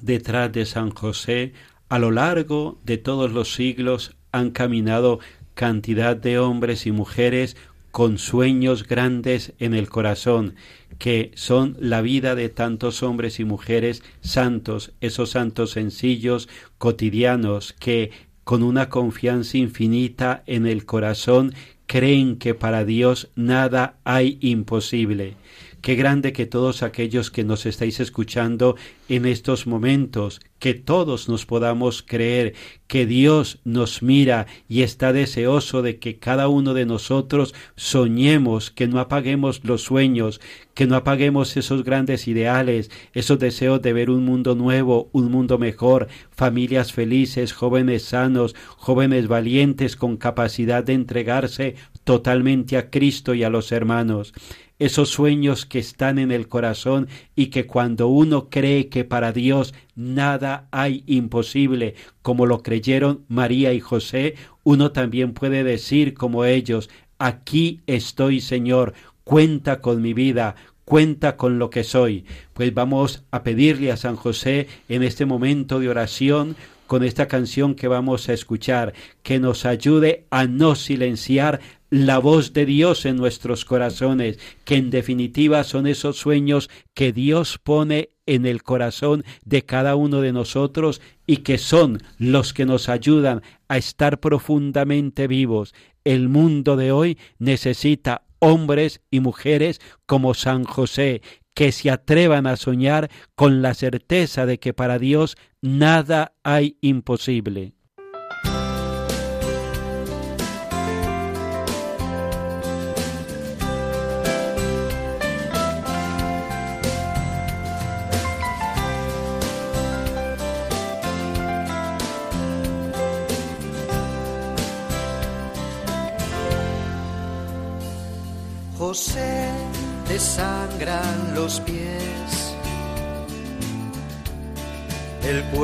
detrás 0.00 0.52
de 0.52 0.66
San 0.66 0.90
José, 0.90 1.52
a 1.88 1.98
lo 1.98 2.10
largo 2.10 2.78
de 2.84 2.98
todos 2.98 3.30
los 3.30 3.54
siglos 3.54 4.16
han 4.32 4.50
caminado 4.50 5.20
cantidad 5.54 6.16
de 6.16 6.38
hombres 6.38 6.86
y 6.86 6.92
mujeres 6.92 7.56
con 7.92 8.18
sueños 8.18 8.88
grandes 8.88 9.52
en 9.60 9.72
el 9.72 9.88
corazón, 9.88 10.56
que 10.98 11.30
son 11.36 11.76
la 11.78 12.00
vida 12.00 12.34
de 12.34 12.48
tantos 12.48 13.04
hombres 13.04 13.38
y 13.38 13.44
mujeres 13.44 14.02
santos, 14.20 14.92
esos 15.00 15.30
santos 15.30 15.70
sencillos, 15.70 16.48
cotidianos, 16.78 17.72
que 17.72 18.10
con 18.44 18.62
una 18.62 18.88
confianza 18.88 19.58
infinita 19.58 20.42
en 20.46 20.66
el 20.66 20.84
corazón 20.84 21.54
creen 21.86 22.36
que 22.36 22.54
para 22.54 22.84
Dios 22.84 23.30
nada 23.34 23.96
hay 24.04 24.38
imposible. 24.40 25.36
Qué 25.84 25.96
grande 25.96 26.32
que 26.32 26.46
todos 26.46 26.82
aquellos 26.82 27.30
que 27.30 27.44
nos 27.44 27.66
estáis 27.66 28.00
escuchando 28.00 28.74
en 29.10 29.26
estos 29.26 29.66
momentos, 29.66 30.40
que 30.58 30.72
todos 30.72 31.28
nos 31.28 31.44
podamos 31.44 32.02
creer 32.02 32.54
que 32.86 33.04
Dios 33.04 33.60
nos 33.64 34.02
mira 34.02 34.46
y 34.66 34.80
está 34.80 35.12
deseoso 35.12 35.82
de 35.82 35.98
que 35.98 36.18
cada 36.18 36.48
uno 36.48 36.72
de 36.72 36.86
nosotros 36.86 37.54
soñemos, 37.76 38.70
que 38.70 38.88
no 38.88 38.98
apaguemos 38.98 39.60
los 39.62 39.82
sueños, 39.82 40.40
que 40.72 40.86
no 40.86 40.96
apaguemos 40.96 41.54
esos 41.58 41.84
grandes 41.84 42.28
ideales, 42.28 42.90
esos 43.12 43.38
deseos 43.38 43.82
de 43.82 43.92
ver 43.92 44.08
un 44.08 44.24
mundo 44.24 44.54
nuevo, 44.54 45.10
un 45.12 45.30
mundo 45.30 45.58
mejor, 45.58 46.08
familias 46.30 46.94
felices, 46.94 47.52
jóvenes 47.52 48.04
sanos, 48.04 48.54
jóvenes 48.78 49.28
valientes 49.28 49.96
con 49.96 50.16
capacidad 50.16 50.82
de 50.82 50.94
entregarse 50.94 51.74
totalmente 52.04 52.76
a 52.76 52.90
Cristo 52.90 53.34
y 53.34 53.42
a 53.42 53.50
los 53.50 53.72
hermanos 53.72 54.32
esos 54.78 55.08
sueños 55.08 55.66
que 55.66 55.78
están 55.78 56.18
en 56.18 56.30
el 56.30 56.48
corazón 56.48 57.08
y 57.36 57.46
que 57.46 57.66
cuando 57.66 58.08
uno 58.08 58.48
cree 58.50 58.88
que 58.88 59.04
para 59.04 59.32
Dios 59.32 59.74
nada 59.94 60.68
hay 60.72 61.04
imposible, 61.06 61.94
como 62.22 62.46
lo 62.46 62.62
creyeron 62.62 63.24
María 63.28 63.72
y 63.72 63.80
José, 63.80 64.34
uno 64.64 64.92
también 64.92 65.32
puede 65.32 65.62
decir 65.62 66.14
como 66.14 66.44
ellos, 66.44 66.90
aquí 67.18 67.82
estoy 67.86 68.40
Señor, 68.40 68.94
cuenta 69.22 69.80
con 69.80 70.02
mi 70.02 70.12
vida, 70.12 70.56
cuenta 70.84 71.36
con 71.36 71.58
lo 71.58 71.70
que 71.70 71.84
soy. 71.84 72.24
Pues 72.52 72.74
vamos 72.74 73.24
a 73.30 73.42
pedirle 73.42 73.92
a 73.92 73.96
San 73.96 74.16
José 74.16 74.66
en 74.88 75.02
este 75.02 75.24
momento 75.24 75.78
de 75.78 75.88
oración 75.88 76.56
con 76.86 77.02
esta 77.02 77.28
canción 77.28 77.74
que 77.74 77.88
vamos 77.88 78.28
a 78.28 78.34
escuchar, 78.34 78.92
que 79.22 79.38
nos 79.38 79.64
ayude 79.64 80.26
a 80.30 80.46
no 80.46 80.74
silenciar 80.74 81.60
la 81.94 82.18
voz 82.18 82.52
de 82.52 82.66
Dios 82.66 83.06
en 83.06 83.14
nuestros 83.14 83.64
corazones, 83.64 84.40
que 84.64 84.74
en 84.74 84.90
definitiva 84.90 85.62
son 85.62 85.86
esos 85.86 86.16
sueños 86.16 86.68
que 86.92 87.12
Dios 87.12 87.60
pone 87.62 88.10
en 88.26 88.46
el 88.46 88.64
corazón 88.64 89.22
de 89.44 89.62
cada 89.62 89.94
uno 89.94 90.20
de 90.20 90.32
nosotros 90.32 91.00
y 91.24 91.38
que 91.38 91.56
son 91.56 92.02
los 92.18 92.52
que 92.52 92.66
nos 92.66 92.88
ayudan 92.88 93.42
a 93.68 93.76
estar 93.76 94.18
profundamente 94.18 95.28
vivos. 95.28 95.72
El 96.02 96.28
mundo 96.28 96.74
de 96.74 96.90
hoy 96.90 97.16
necesita 97.38 98.24
hombres 98.40 99.00
y 99.12 99.20
mujeres 99.20 99.80
como 100.04 100.34
San 100.34 100.64
José, 100.64 101.22
que 101.54 101.70
se 101.70 101.92
atrevan 101.92 102.48
a 102.48 102.56
soñar 102.56 103.08
con 103.36 103.62
la 103.62 103.72
certeza 103.72 104.46
de 104.46 104.58
que 104.58 104.74
para 104.74 104.98
Dios 104.98 105.36
nada 105.62 106.34
hay 106.42 106.76
imposible. 106.80 107.73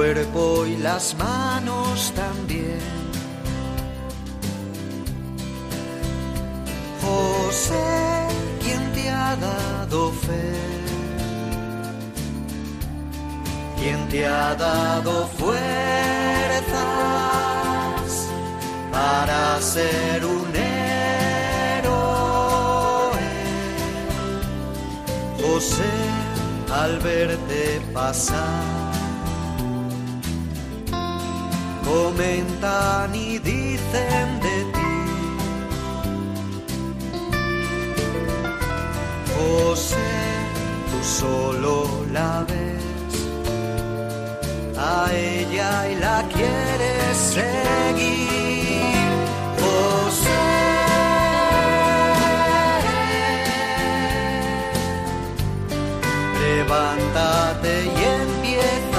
Cuerpo 0.00 0.64
y 0.64 0.78
las 0.78 1.14
manos 1.18 2.10
también. 2.16 2.80
José, 7.02 7.74
quien 8.62 8.92
te 8.94 9.10
ha 9.10 9.36
dado 9.36 10.10
fe, 10.12 10.54
quien 13.78 14.08
te 14.08 14.24
ha 14.26 14.54
dado 14.54 15.26
fuerzas 15.38 15.60
para 18.90 19.60
ser 19.60 20.24
un 20.24 20.50
José 25.42 25.92
al 26.72 26.98
verte 27.00 27.82
pasar. 27.92 28.79
Comentan 31.90 33.12
y 33.16 33.38
dicen 33.40 34.28
de 34.46 34.56
ti. 34.74 34.96
José, 39.34 40.12
tú 40.88 40.98
solo 41.20 41.74
la 42.12 42.46
ves 42.48 43.14
a 44.78 45.12
ella 45.12 45.88
y 45.90 45.94
la 45.96 46.18
quieres 46.32 47.16
seguir. 47.36 48.94
José. 49.60 50.40
levántate 56.40 57.72
y 57.84 58.04
empieza 58.20 58.89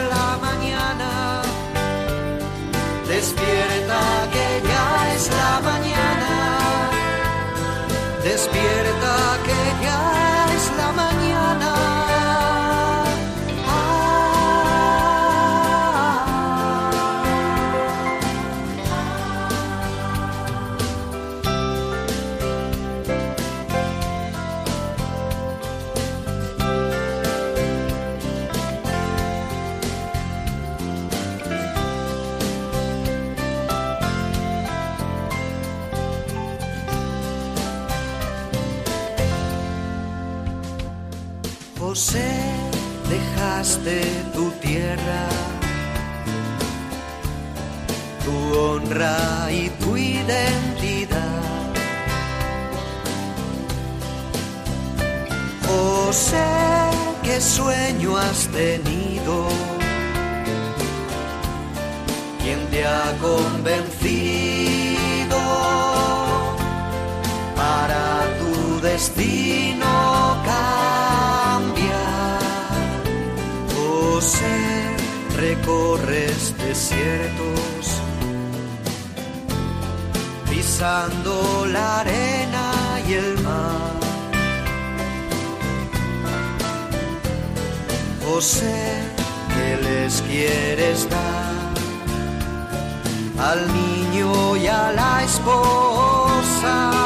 la 0.00 0.38
mañana. 0.40 0.81
De 43.84 44.00
tu 44.32 44.50
tierra, 44.62 45.28
tu 48.24 48.32
honra 48.58 49.50
y 49.50 49.68
tu 49.68 49.94
identidad. 49.94 51.18
José, 55.68 56.42
qué 57.22 57.38
sueño 57.42 58.16
has 58.16 58.48
tenido, 58.48 59.48
quien 62.42 62.66
te 62.70 62.86
ha 62.86 63.14
convencido 63.20 64.40
para 67.54 68.24
tu 68.38 68.80
destino. 68.80 70.42
Recorres 75.42 76.54
desiertos, 76.56 77.84
pisando 80.48 81.66
la 81.66 82.00
arena 82.00 82.66
y 83.08 83.12
el 83.14 83.32
mar. 83.40 83.92
José, 88.24 89.02
¿qué 89.52 89.70
les 89.88 90.22
quieres 90.22 91.08
dar? 91.10 91.52
Al 93.50 93.60
niño 93.80 94.56
y 94.56 94.66
a 94.68 94.92
la 94.92 95.24
esposa. 95.24 97.01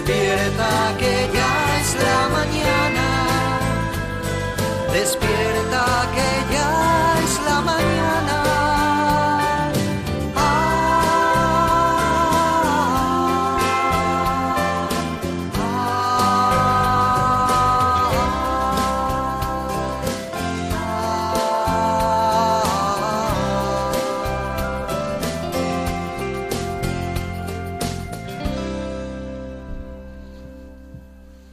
Despierta 0.00 0.96
que 0.98 1.28
ya 1.34 1.80
es 1.80 1.94
la 2.02 2.28
mañana. 2.30 3.06
Despierta 4.94 5.49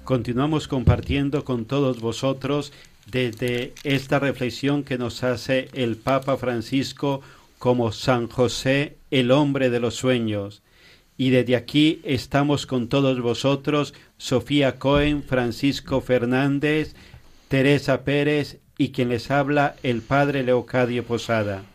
Continuamos 0.08 0.70
compartiendo 0.70 1.44
con 1.44 1.66
todos 1.66 2.00
vosotros 2.00 2.72
desde 3.12 3.74
esta 3.84 4.20
reflexión 4.20 4.86
que 4.86 4.98
nos 4.98 5.22
hace 5.22 5.68
el 5.74 5.98
Papa 5.98 6.38
Francisco 6.38 7.20
como 7.58 7.92
San 7.92 8.30
José, 8.30 8.96
el 9.12 9.32
hombre 9.32 9.70
de 9.70 9.82
los 9.82 9.96
sueños. 9.96 10.64
Y 11.18 11.32
desde 11.32 11.58
aquí 11.58 12.00
estamos 12.06 12.66
con 12.66 12.88
todos 12.88 13.20
vosotros, 13.20 13.94
Sofía 14.16 14.80
Cohen, 14.80 15.24
Francisco 15.24 16.00
Fernández, 16.00 16.96
Teresa 17.50 18.06
Pérez 18.06 18.60
y 18.78 18.94
quien 18.94 19.10
les 19.10 19.30
habla, 19.30 19.76
el 19.84 20.02
Padre 20.02 20.44
Leocadio 20.44 21.04
Posada. 21.04 21.66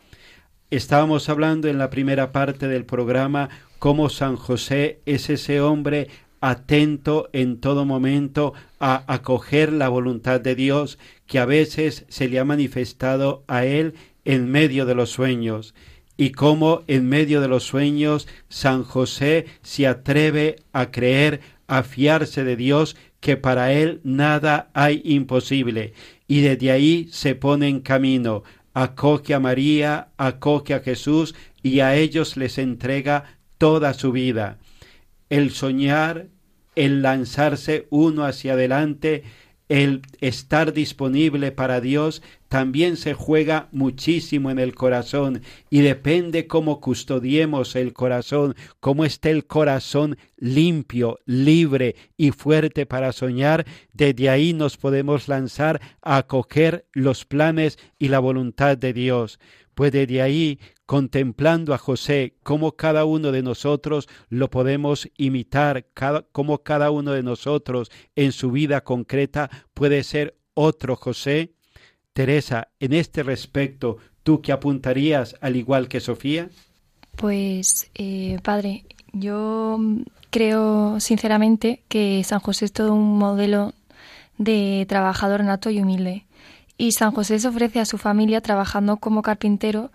Estábamos 0.71 1.29
hablando 1.29 1.69
en 1.69 1.77
la 1.77 1.91
primera 1.91 2.33
parte 2.33 2.67
del 2.67 2.87
programa 2.87 3.51
cómo 3.79 4.09
San 4.09 4.37
José 4.37 5.01
es 5.05 5.29
ese 5.29 5.61
hombre 5.61 6.09
atento 6.43 7.31
en 7.33 7.59
todo 7.61 7.87
momento 7.87 8.53
a 8.81 9.05
acoger 9.07 9.73
la 9.73 9.89
voluntad 9.89 10.41
de 10.41 10.55
Dios 10.55 10.99
que 11.27 11.39
a 11.39 11.47
veces 11.47 12.05
se 12.09 12.29
le 12.29 12.39
ha 12.39 12.45
manifestado 12.45 13.45
a 13.47 13.65
él 13.65 13.95
en 14.25 14.51
medio 14.51 14.85
de 14.85 14.95
los 14.95 15.11
sueños. 15.11 15.75
Y 16.17 16.33
cómo 16.33 16.83
en 16.89 17.09
medio 17.09 17.41
de 17.41 17.49
los 17.49 17.63
sueños 17.63 18.29
San 18.49 18.83
José 18.83 19.47
se 19.63 19.87
atreve 19.87 20.57
a 20.73 20.91
creer, 20.91 21.41
a 21.69 21.85
fiarse 21.85 22.45
de 22.45 22.57
Dios, 22.57 22.97
que 23.21 23.37
para 23.37 23.73
él 23.73 24.01
nada 24.03 24.69
hay 24.75 25.01
imposible, 25.05 25.95
y 26.27 26.41
desde 26.41 26.73
ahí 26.73 27.09
se 27.13 27.37
pone 27.37 27.69
en 27.69 27.81
camino, 27.81 28.43
acoge 28.75 29.33
a 29.33 29.41
María, 29.41 30.09
acoge 30.17 30.75
a 30.75 30.81
Jesús, 30.81 31.37
y 31.63 31.81
a 31.81 31.95
ellos 31.95 32.37
les 32.37 32.59
entrega 32.59 33.39
toda 33.59 33.95
su 33.95 34.11
vida. 34.11 34.59
El 35.31 35.53
soñar, 35.53 36.27
el 36.75 37.03
lanzarse 37.03 37.87
uno 37.91 38.25
hacia 38.25 38.55
adelante, 38.55 39.25
el 39.69 40.03
estar 40.21 40.75
disponible 40.75 41.51
para 41.51 41.81
Dios 41.81 42.23
también 42.49 42.99
se 42.99 43.15
juega 43.15 43.69
muchísimo 43.73 44.51
en 44.51 44.59
el 44.59 44.75
corazón 44.75 45.41
y 45.71 45.81
depende 45.81 46.47
cómo 46.47 46.79
custodiemos 46.79 47.75
el 47.75 47.95
corazón, 47.95 48.55
cómo 48.81 49.07
esté 49.07 49.31
el 49.31 49.47
corazón 49.47 50.19
limpio, 50.37 51.21
libre 51.25 51.97
y 52.19 52.33
fuerte 52.33 52.85
para 52.85 53.13
soñar, 53.13 53.65
desde 53.95 54.29
ahí 54.29 54.53
nos 54.53 54.77
podemos 54.77 55.29
lanzar 55.29 55.81
a 56.03 56.19
acoger 56.19 56.85
los 56.93 57.25
planes 57.25 57.79
y 57.99 58.09
la 58.09 58.19
voluntad 58.19 58.77
de 58.77 58.93
Dios. 58.93 59.39
Pues 59.75 59.91
desde 59.91 60.21
ahí 60.21 60.59
contemplando 60.93 61.73
a 61.73 61.79
José, 61.79 62.35
cómo 62.43 62.73
cada 62.73 63.07
uno 63.07 63.33
de 63.33 63.43
nosotros 63.43 64.11
lo 64.29 64.51
podemos 64.51 65.09
imitar, 65.17 65.87
cómo 66.33 66.59
cada 66.59 66.91
uno 66.91 67.13
de 67.13 67.23
nosotros 67.23 67.91
en 68.15 68.31
su 68.33 68.51
vida 68.51 68.83
concreta 68.85 69.49
puede 69.73 70.05
ser 70.05 70.37
otro 70.53 70.95
José. 70.97 71.55
Teresa, 72.13 72.69
en 72.79 72.93
este 72.93 73.23
respecto, 73.23 73.97
¿tú 74.23 74.43
qué 74.43 74.53
apuntarías 74.53 75.35
al 75.41 75.57
igual 75.57 75.89
que 75.89 75.99
Sofía? 75.99 76.51
Pues, 77.17 77.91
eh, 77.95 78.39
padre, 78.43 78.85
yo 79.15 79.79
creo 80.29 81.01
sinceramente 81.01 81.85
que 81.89 82.23
San 82.23 82.41
José 82.41 82.67
es 82.67 82.73
todo 82.75 82.93
un 82.93 83.17
modelo 83.17 83.73
de 84.37 84.85
trabajador 84.91 85.43
nato 85.43 85.71
y 85.71 85.81
humilde. 85.81 86.27
Y 86.77 86.93
San 86.93 87.13
José 87.13 87.39
se 87.39 87.49
ofrece 87.49 87.81
a 87.81 87.87
su 87.87 87.97
familia 87.97 88.43
trabajando 88.43 88.99
como 88.99 89.23
carpintero 89.23 89.91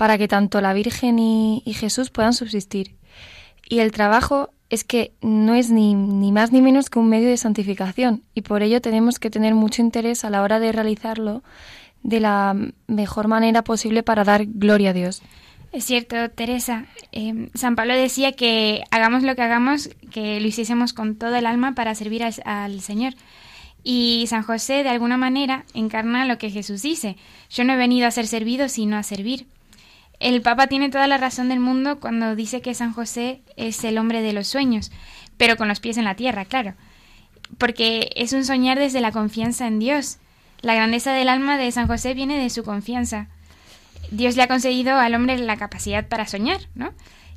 para 0.00 0.16
que 0.16 0.28
tanto 0.28 0.62
la 0.62 0.72
Virgen 0.72 1.18
y, 1.18 1.62
Jesús 1.74 2.08
puedan 2.08 2.32
subsistir. 2.32 2.94
Y 3.68 3.80
el 3.80 3.92
trabajo 3.92 4.48
es 4.70 4.82
que 4.82 5.12
no 5.20 5.54
es 5.54 5.68
ni, 5.70 5.94
más 5.94 6.52
ni 6.52 6.62
menos 6.62 6.88
que 6.88 6.98
un 6.98 7.10
medio 7.10 7.28
de 7.28 7.36
santificación 7.36 8.22
y 8.34 8.40
por 8.40 8.62
ello 8.62 8.80
tenemos 8.80 9.18
que 9.18 9.28
tener 9.28 9.54
mucho 9.54 9.82
interés 9.82 10.24
a 10.24 10.30
la 10.30 10.40
hora 10.40 10.58
de 10.58 10.72
realizarlo 10.72 11.42
de 12.02 12.18
la 12.18 12.56
mejor 12.86 13.28
manera 13.28 13.62
posible 13.62 14.02
para 14.02 14.24
dar 14.24 14.46
gloria 14.46 14.90
a 14.90 14.92
Dios. 14.94 15.20
Es 15.70 15.84
cierto, 15.84 16.30
Teresa. 16.30 16.86
Eh, 17.12 17.50
San 17.52 17.76
Pablo 17.76 17.94
decía 17.94 18.32
que 18.32 18.84
hagamos 18.90 19.22
lo 19.22 19.36
que 19.36 19.42
hagamos, 19.42 19.90
que 20.10 20.40
lo 20.40 20.46
hiciésemos 20.46 20.94
con 20.94 21.16
todo 21.16 21.36
el 21.36 21.44
alma 21.44 21.74
para 21.74 21.94
servir 21.94 22.22
al 22.24 22.80
Señor. 22.80 23.12
Y 23.84 24.24
San 24.28 24.44
José, 24.44 24.82
de 24.82 24.88
alguna 24.88 25.18
manera, 25.18 25.66
encarna 25.74 26.24
lo 26.24 26.38
que 26.38 26.48
Jesús 26.48 26.80
dice. 26.80 27.18
Yo 27.50 27.64
no 27.64 27.74
he 27.74 27.76
venido 27.76 28.08
a 28.08 28.10
ser 28.10 28.26
servido, 28.26 28.70
sino 28.70 28.96
a 28.96 29.02
servir. 29.02 29.46
El 30.20 30.42
Papa 30.42 30.66
tiene 30.66 30.90
toda 30.90 31.06
la 31.06 31.16
razón 31.16 31.48
del 31.48 31.60
mundo 31.60 31.98
cuando 31.98 32.36
dice 32.36 32.60
que 32.60 32.74
San 32.74 32.92
José 32.92 33.40
es 33.56 33.82
el 33.84 33.96
hombre 33.96 34.20
de 34.20 34.34
los 34.34 34.46
sueños, 34.46 34.92
pero 35.38 35.56
con 35.56 35.66
los 35.66 35.80
pies 35.80 35.96
en 35.96 36.04
la 36.04 36.14
tierra, 36.14 36.44
claro, 36.44 36.74
porque 37.58 38.10
es 38.14 38.34
un 38.34 38.44
soñar 38.44 38.78
desde 38.78 39.00
la 39.00 39.12
confianza 39.12 39.66
en 39.66 39.78
Dios. 39.78 40.18
La 40.60 40.74
grandeza 40.74 41.12
del 41.14 41.30
alma 41.30 41.56
de 41.56 41.72
San 41.72 41.86
José 41.86 42.12
viene 42.12 42.38
de 42.38 42.50
su 42.50 42.64
confianza. 42.64 43.28
Dios 44.10 44.36
le 44.36 44.42
ha 44.42 44.48
concedido 44.48 44.98
al 44.98 45.14
hombre 45.14 45.38
la 45.38 45.56
capacidad 45.56 46.06
para 46.06 46.26
soñar, 46.26 46.60
¿no? 46.74 46.92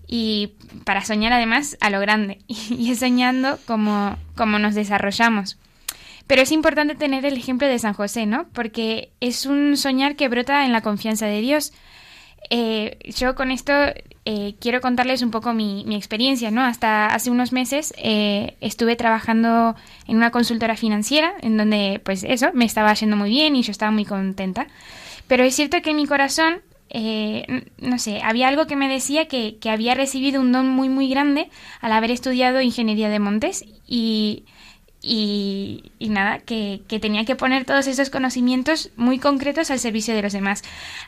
Y 0.06 0.56
para 0.84 1.06
soñar 1.06 1.32
además 1.32 1.78
a 1.80 1.90
lo 1.90 2.02
grande. 2.02 2.40
Y 2.48 2.92
es 2.92 3.00
soñando 3.00 3.60
como, 3.66 4.18
como 4.36 4.60
nos 4.60 4.76
desarrollamos. 4.76 5.58
Pero 6.28 6.42
es 6.42 6.52
importante 6.52 6.96
tener 6.96 7.26
el 7.26 7.38
ejemplo 7.38 7.68
de 7.68 7.80
San 7.80 7.94
José, 7.94 8.26
¿no? 8.26 8.48
Porque 8.54 9.12
es 9.22 9.46
un 9.46 9.78
soñar 9.78 10.16
que 10.16 10.30
brota 10.30 10.66
en 10.66 10.74
la 10.74 10.82
confianza 10.82 11.28
de 11.28 11.42
Dios. 11.42 11.74
Eh, 12.50 12.98
yo 13.16 13.36
con 13.36 13.52
esto 13.52 13.74
eh, 14.26 14.56
quiero 14.60 14.82
contarles 14.82 15.22
un 15.22 15.32
poco 15.32 15.54
mi, 15.54 15.84
experiencia, 15.96 16.52
¿no? 16.52 16.62
Hasta 16.62 17.08
hace 17.08 17.32
unos 17.32 17.52
meses 17.52 17.94
eh, 17.98 18.56
estuve 18.62 18.96
trabajando 18.96 19.76
en 20.08 20.18
una 20.18 20.32
consultora 20.32 20.76
financiera 20.76 21.34
en 21.42 21.58
donde, 21.58 22.02
pues 22.04 22.24
eso, 22.24 22.52
me 22.54 22.66
estaba 22.66 22.94
yendo 22.94 23.16
muy 23.16 23.30
bien 23.30 23.56
y 23.56 23.64
yo 23.64 23.72
estaba 23.72 23.92
muy 23.92 24.06
contenta. 24.06 24.68
Pero 25.28 25.44
es 25.44 25.56
cierto 25.56 25.82
que 25.82 25.92
en 25.92 25.96
mi 25.98 26.06
corazón, 26.06 26.62
no 27.80 27.98
sé, 27.98 28.22
había 28.22 28.50
algo 28.50 28.68
que 28.68 28.76
me 28.76 28.88
decía 28.88 29.28
que, 29.28 29.58
que 29.58 29.70
había 29.70 29.96
recibido 29.96 30.42
un 30.42 30.52
don 30.52 30.68
muy, 30.68 30.90
muy 30.90 31.10
grande 31.10 31.50
al 31.82 31.92
haber 31.92 32.12
estudiado 32.12 32.62
ingeniería 32.62 33.10
de 33.10 33.20
montes 33.20 33.66
y 33.88 34.46
y, 35.06 35.92
nada, 36.00 36.40
que, 36.40 36.82
tenía 37.02 37.26
que 37.26 37.36
poner 37.36 37.66
todos 37.66 37.88
esos 37.88 38.10
conocimientos 38.10 38.90
muy 38.96 39.20
concretos 39.20 39.70
al 39.70 39.80
servicio 39.80 40.16
de 40.16 40.22
los 40.22 40.32
demás. 40.32 40.64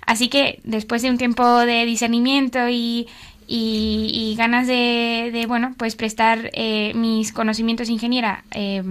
Así 0.06 0.28
que 0.28 0.60
después 0.64 1.02
de 1.02 1.10
un 1.10 1.18
tiempo 1.18 1.60
de 1.60 1.86
discernimiento 1.86 2.68
y, 2.70 3.08
y, 3.48 4.36
ganas 4.38 4.68
de, 4.68 5.46
bueno, 5.48 5.74
pues 5.78 5.96
prestar 5.96 6.52
eh, 6.54 6.94
mis 6.94 7.32
conocimientos 7.32 7.90
ingeniera 7.90 8.44
eh, 8.52 8.84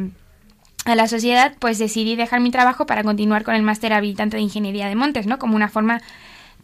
a 0.87 0.95
la 0.95 1.07
sociedad, 1.07 1.55
pues 1.59 1.79
decidí 1.79 2.17
dejar 2.17 2.41
mi 2.41 2.51
trabajo 2.51 2.87
para 2.87 3.05
continuar 3.05 3.45
con 3.45 3.55
el 3.55 3.63
máster 3.63 3.93
habilitante 3.93 4.39
de 4.39 4.43
ingeniería 4.43 4.89
de 4.89 4.97
montes, 4.97 5.27
¿no? 5.27 5.39
Como 5.39 5.57
una 5.57 5.69
forma 5.69 6.01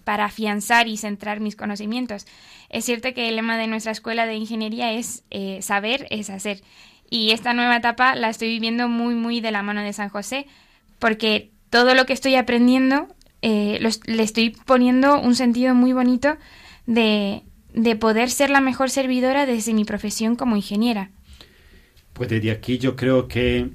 para 0.05 0.24
afianzar 0.24 0.88
y 0.88 0.96
centrar 0.96 1.40
mis 1.40 1.57
conocimientos. 1.57 2.26
Es 2.70 2.85
cierto 2.85 3.12
que 3.14 3.29
el 3.29 3.37
lema 3.37 3.59
de 3.59 3.66
nuestra 3.66 3.92
escuela 3.92 4.26
de 4.26 4.35
ingeniería 4.35 4.92
es 4.92 5.24
eh, 5.31 5.61
saber 5.62 6.07
es 6.11 6.31
hacer. 6.31 6.62
Y 7.11 7.33
esta 7.33 7.53
nueva 7.53 7.77
etapa 7.77 8.14
la 8.14 8.31
estoy 8.31 8.49
viviendo 8.49 8.88
muy, 8.88 9.14
muy 9.14 9.40
de 9.40 9.51
la 9.51 9.62
mano 9.62 9.83
de 9.83 9.92
San 9.92 10.09
José, 10.09 10.46
porque 10.99 11.51
todo 11.68 11.94
lo 11.94 12.07
que 12.07 12.12
estoy 12.12 12.37
aprendiendo 12.37 13.09
eh, 13.42 13.81
le 14.07 14.23
estoy 14.23 14.51
poniendo 14.51 15.20
un 15.20 15.35
sentido 15.35 15.75
muy 15.75 15.92
bonito 15.92 16.37
de, 16.87 17.42
de 17.75 17.96
poder 17.96 18.31
ser 18.31 18.51
la 18.51 18.61
mejor 18.61 18.90
servidora 18.90 19.46
desde 19.46 19.75
mi 19.75 19.85
profesión 19.85 20.37
como 20.37 20.57
ingeniera. 20.57 21.11
Pues 22.12 22.29
desde 22.29 22.51
aquí 22.51 22.79
yo 22.79 22.96
creo 22.96 23.29
que 23.29 23.70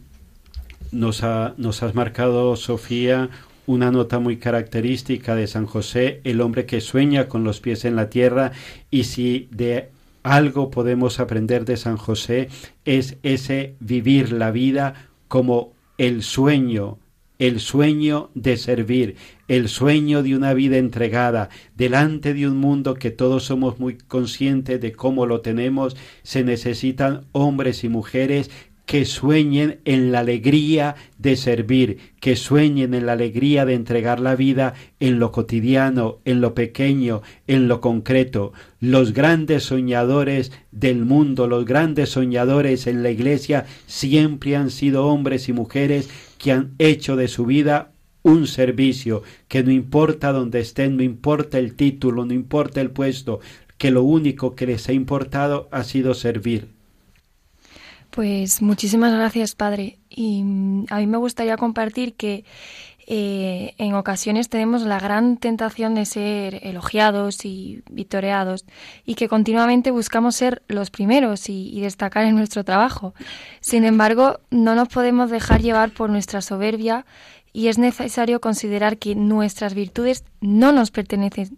nos, 0.91 1.24
ha, 1.24 1.54
nos 1.58 1.84
has 1.84 1.95
marcado, 1.95 2.56
Sofía, 2.56 3.30
una 3.65 3.91
nota 3.91 4.19
muy 4.19 4.38
característica 4.38 5.36
de 5.36 5.48
San 5.48 5.65
José, 5.65 6.21
el 6.24 6.41
hombre 6.41 6.65
que 6.65 6.82
sueña 6.82 7.28
con 7.28 7.43
los 7.43 7.60
pies 7.60 7.86
en 7.86 7.95
la 7.95 8.10
tierra 8.10 8.52
y 8.91 9.06
si 9.06 9.48
de 9.52 9.89
algo 10.26 10.72
podemos 10.72 11.20
aprender 11.20 11.66
de 11.66 11.78
San 11.78 11.98
José 11.98 12.50
es 12.84 13.18
ese 13.22 13.76
vivir 13.80 14.32
la 14.32 14.50
vida 14.50 15.10
como 15.28 15.74
el 16.00 16.24
sueño 16.24 16.98
el 17.38 17.60
sueño 17.60 18.30
de 18.34 18.56
servir, 18.56 19.18
el 19.50 19.68
sueño 19.68 20.24
de 20.24 20.36
una 20.36 20.54
vida 20.54 20.78
entregada, 20.78 21.50
delante 21.76 22.34
de 22.34 22.48
un 22.48 22.56
mundo 22.56 22.94
que 22.94 23.12
todos 23.12 23.44
somos 23.44 23.78
muy 23.78 23.98
conscientes 23.98 24.80
de 24.80 24.94
cómo 24.94 25.26
lo 25.26 25.42
tenemos, 25.42 25.98
se 26.24 26.46
necesitan 26.46 27.26
hombres 27.34 27.84
y 27.84 27.90
mujeres 27.90 28.50
que 28.86 29.06
sueñen 29.06 29.80
en 29.86 30.12
la 30.12 30.19
alegría 30.19 30.95
de 31.17 31.36
servir, 31.36 31.98
que 32.19 32.36
sueñen 32.36 32.93
en 32.93 33.06
la 33.06 33.13
alegría 33.13 33.65
de 33.65 33.74
entregar 33.74 34.19
la 34.19 34.36
vida 34.36 34.74
en 35.00 35.19
lo 35.19 35.32
cotidiano, 35.32 36.19
en 36.26 36.41
lo 36.41 36.54
pequeño, 36.54 37.21
en 37.48 37.67
lo 37.67 37.82
concreto. 37.82 38.54
Los 38.80 39.13
grandes 39.13 39.63
soñadores 39.63 40.52
del 40.71 41.06
mundo, 41.06 41.48
los 41.48 41.65
grandes 41.65 42.10
soñadores 42.10 42.88
en 42.88 43.04
la 43.04 43.10
iglesia 43.10 43.65
siempre 43.88 44.56
han 44.56 44.69
sido 44.69 45.08
hombres 45.08 45.50
y 45.50 45.54
mujeres 45.54 46.10
que 46.38 46.52
han 46.52 46.74
hecho 46.78 47.15
de 47.15 47.28
su 47.28 47.45
vida 47.45 47.91
un 48.21 48.48
servicio, 48.48 49.21
que 49.48 49.63
no 49.63 49.71
importa 49.71 50.32
dónde 50.32 50.60
estén, 50.60 50.98
no 50.98 51.04
importa 51.04 51.60
el 51.60 51.76
título, 51.76 52.26
no 52.26 52.34
importa 52.34 52.82
el 52.82 52.89
puesto, 52.89 53.39
que 53.78 53.91
lo 53.91 54.04
único 54.04 54.56
que 54.56 54.65
les 54.65 54.89
ha 54.89 54.93
importado 54.93 55.67
ha 55.71 55.84
sido 55.84 56.15
servir. 56.15 56.75
Pues 58.15 58.62
muchísimas 58.62 59.13
gracias, 59.13 59.56
Padre. 59.56 59.99
Y 60.10 60.41
mm, 60.41 60.86
a 60.89 60.99
mí 60.99 61.08
me 61.08 61.17
gustaría 61.17 61.58
compartir 61.58 62.13
que 62.13 62.45
eh, 63.08 63.73
en 63.78 63.93
ocasiones 63.93 64.47
tenemos 64.47 64.84
la 64.84 65.01
gran 65.01 65.36
tentación 65.36 65.95
de 65.95 66.06
ser 66.06 66.65
elogiados 66.65 67.43
y 67.43 67.84
victoreados 67.91 68.63
y 69.06 69.15
que 69.15 69.28
continuamente 69.28 69.91
buscamos 69.91 70.38
ser 70.38 70.63
los 70.69 70.91
primeros 70.91 71.49
y, 71.49 71.82
destacar 71.82 72.23
en 72.23 72.38
nuestro 72.38 72.63
trabajo. 72.63 73.13
Sin 73.60 73.84
embargo, 73.84 74.39
no 74.49 74.75
nos 74.75 74.88
podemos 74.88 75.30
dejar 75.30 75.62
llevar 75.62 75.91
por 75.91 76.10
nuestra 76.10 76.41
soberbia 76.41 77.06
y 77.51 77.67
es 77.67 77.78
necesario 77.78 78.39
considerar 78.39 78.97
que 78.97 79.15
nuestras 79.15 79.73
virtudes 79.73 80.23
no 80.39 80.71
nos 80.71 80.89
pertenecen, 80.89 81.58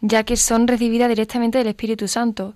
ya 0.00 0.22
que 0.22 0.36
son 0.36 0.68
recibidas 0.68 1.08
directamente 1.08 1.58
del 1.58 1.66
Espíritu 1.66 2.06
Santo 2.06 2.54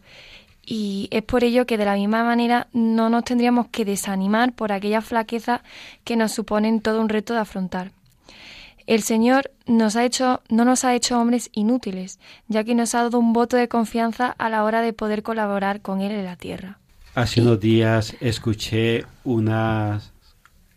y 0.70 1.08
es 1.10 1.24
por 1.24 1.42
ello 1.42 1.66
que 1.66 1.76
de 1.76 1.84
la 1.84 1.96
misma 1.96 2.22
manera 2.22 2.68
no 2.72 3.10
nos 3.10 3.24
tendríamos 3.24 3.66
que 3.72 3.84
desanimar 3.84 4.52
por 4.52 4.70
aquella 4.70 5.02
flaqueza 5.02 5.64
que 6.04 6.14
nos 6.14 6.30
suponen 6.30 6.80
todo 6.80 7.00
un 7.00 7.08
reto 7.08 7.34
de 7.34 7.40
afrontar. 7.40 7.90
El 8.86 9.02
Señor 9.02 9.50
nos 9.66 9.96
ha 9.96 10.04
hecho, 10.04 10.42
no 10.48 10.64
nos 10.64 10.84
ha 10.84 10.94
hecho 10.94 11.20
hombres 11.20 11.50
inútiles, 11.52 12.20
ya 12.46 12.62
que 12.62 12.76
nos 12.76 12.94
ha 12.94 13.02
dado 13.02 13.18
un 13.18 13.32
voto 13.32 13.56
de 13.56 13.66
confianza 13.66 14.28
a 14.38 14.48
la 14.48 14.62
hora 14.62 14.80
de 14.80 14.92
poder 14.92 15.24
colaborar 15.24 15.80
con 15.80 16.02
Él 16.02 16.12
en 16.12 16.24
la 16.24 16.36
tierra. 16.36 16.78
Hace 17.16 17.40
unos 17.40 17.58
días 17.58 18.14
escuché 18.20 19.06
unas 19.24 20.12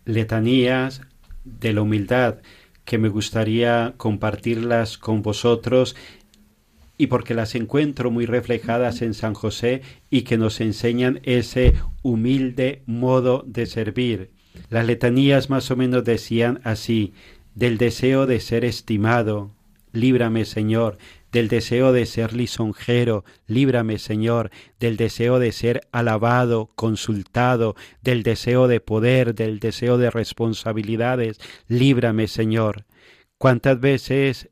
letanías 0.06 1.02
de 1.44 1.72
la 1.72 1.82
humildad 1.82 2.38
que 2.84 2.98
me 2.98 3.08
gustaría 3.08 3.94
compartirlas 3.96 4.98
con 4.98 5.22
vosotros 5.22 5.94
y 6.96 7.08
porque 7.08 7.34
las 7.34 7.54
encuentro 7.54 8.10
muy 8.10 8.26
reflejadas 8.26 9.02
en 9.02 9.14
San 9.14 9.34
José 9.34 9.82
y 10.10 10.22
que 10.22 10.38
nos 10.38 10.60
enseñan 10.60 11.20
ese 11.24 11.74
humilde 12.02 12.82
modo 12.86 13.44
de 13.46 13.66
servir. 13.66 14.30
Las 14.70 14.86
letanías 14.86 15.50
más 15.50 15.70
o 15.70 15.76
menos 15.76 16.04
decían 16.04 16.60
así, 16.64 17.12
del 17.54 17.78
deseo 17.78 18.26
de 18.26 18.40
ser 18.40 18.64
estimado, 18.64 19.50
líbrame 19.92 20.44
Señor, 20.44 20.98
del 21.32 21.48
deseo 21.48 21.92
de 21.92 22.06
ser 22.06 22.32
lisonjero, 22.32 23.24
líbrame 23.46 23.98
Señor, 23.98 24.50
del 24.78 24.96
deseo 24.96 25.38
de 25.38 25.50
ser 25.50 25.88
alabado, 25.90 26.70
consultado, 26.76 27.74
del 28.02 28.22
deseo 28.22 28.68
de 28.68 28.80
poder, 28.80 29.34
del 29.34 29.58
deseo 29.58 29.98
de 29.98 30.10
responsabilidades, 30.10 31.40
líbrame 31.66 32.28
Señor. 32.28 32.84
¿Cuántas 33.38 33.80
veces 33.80 34.48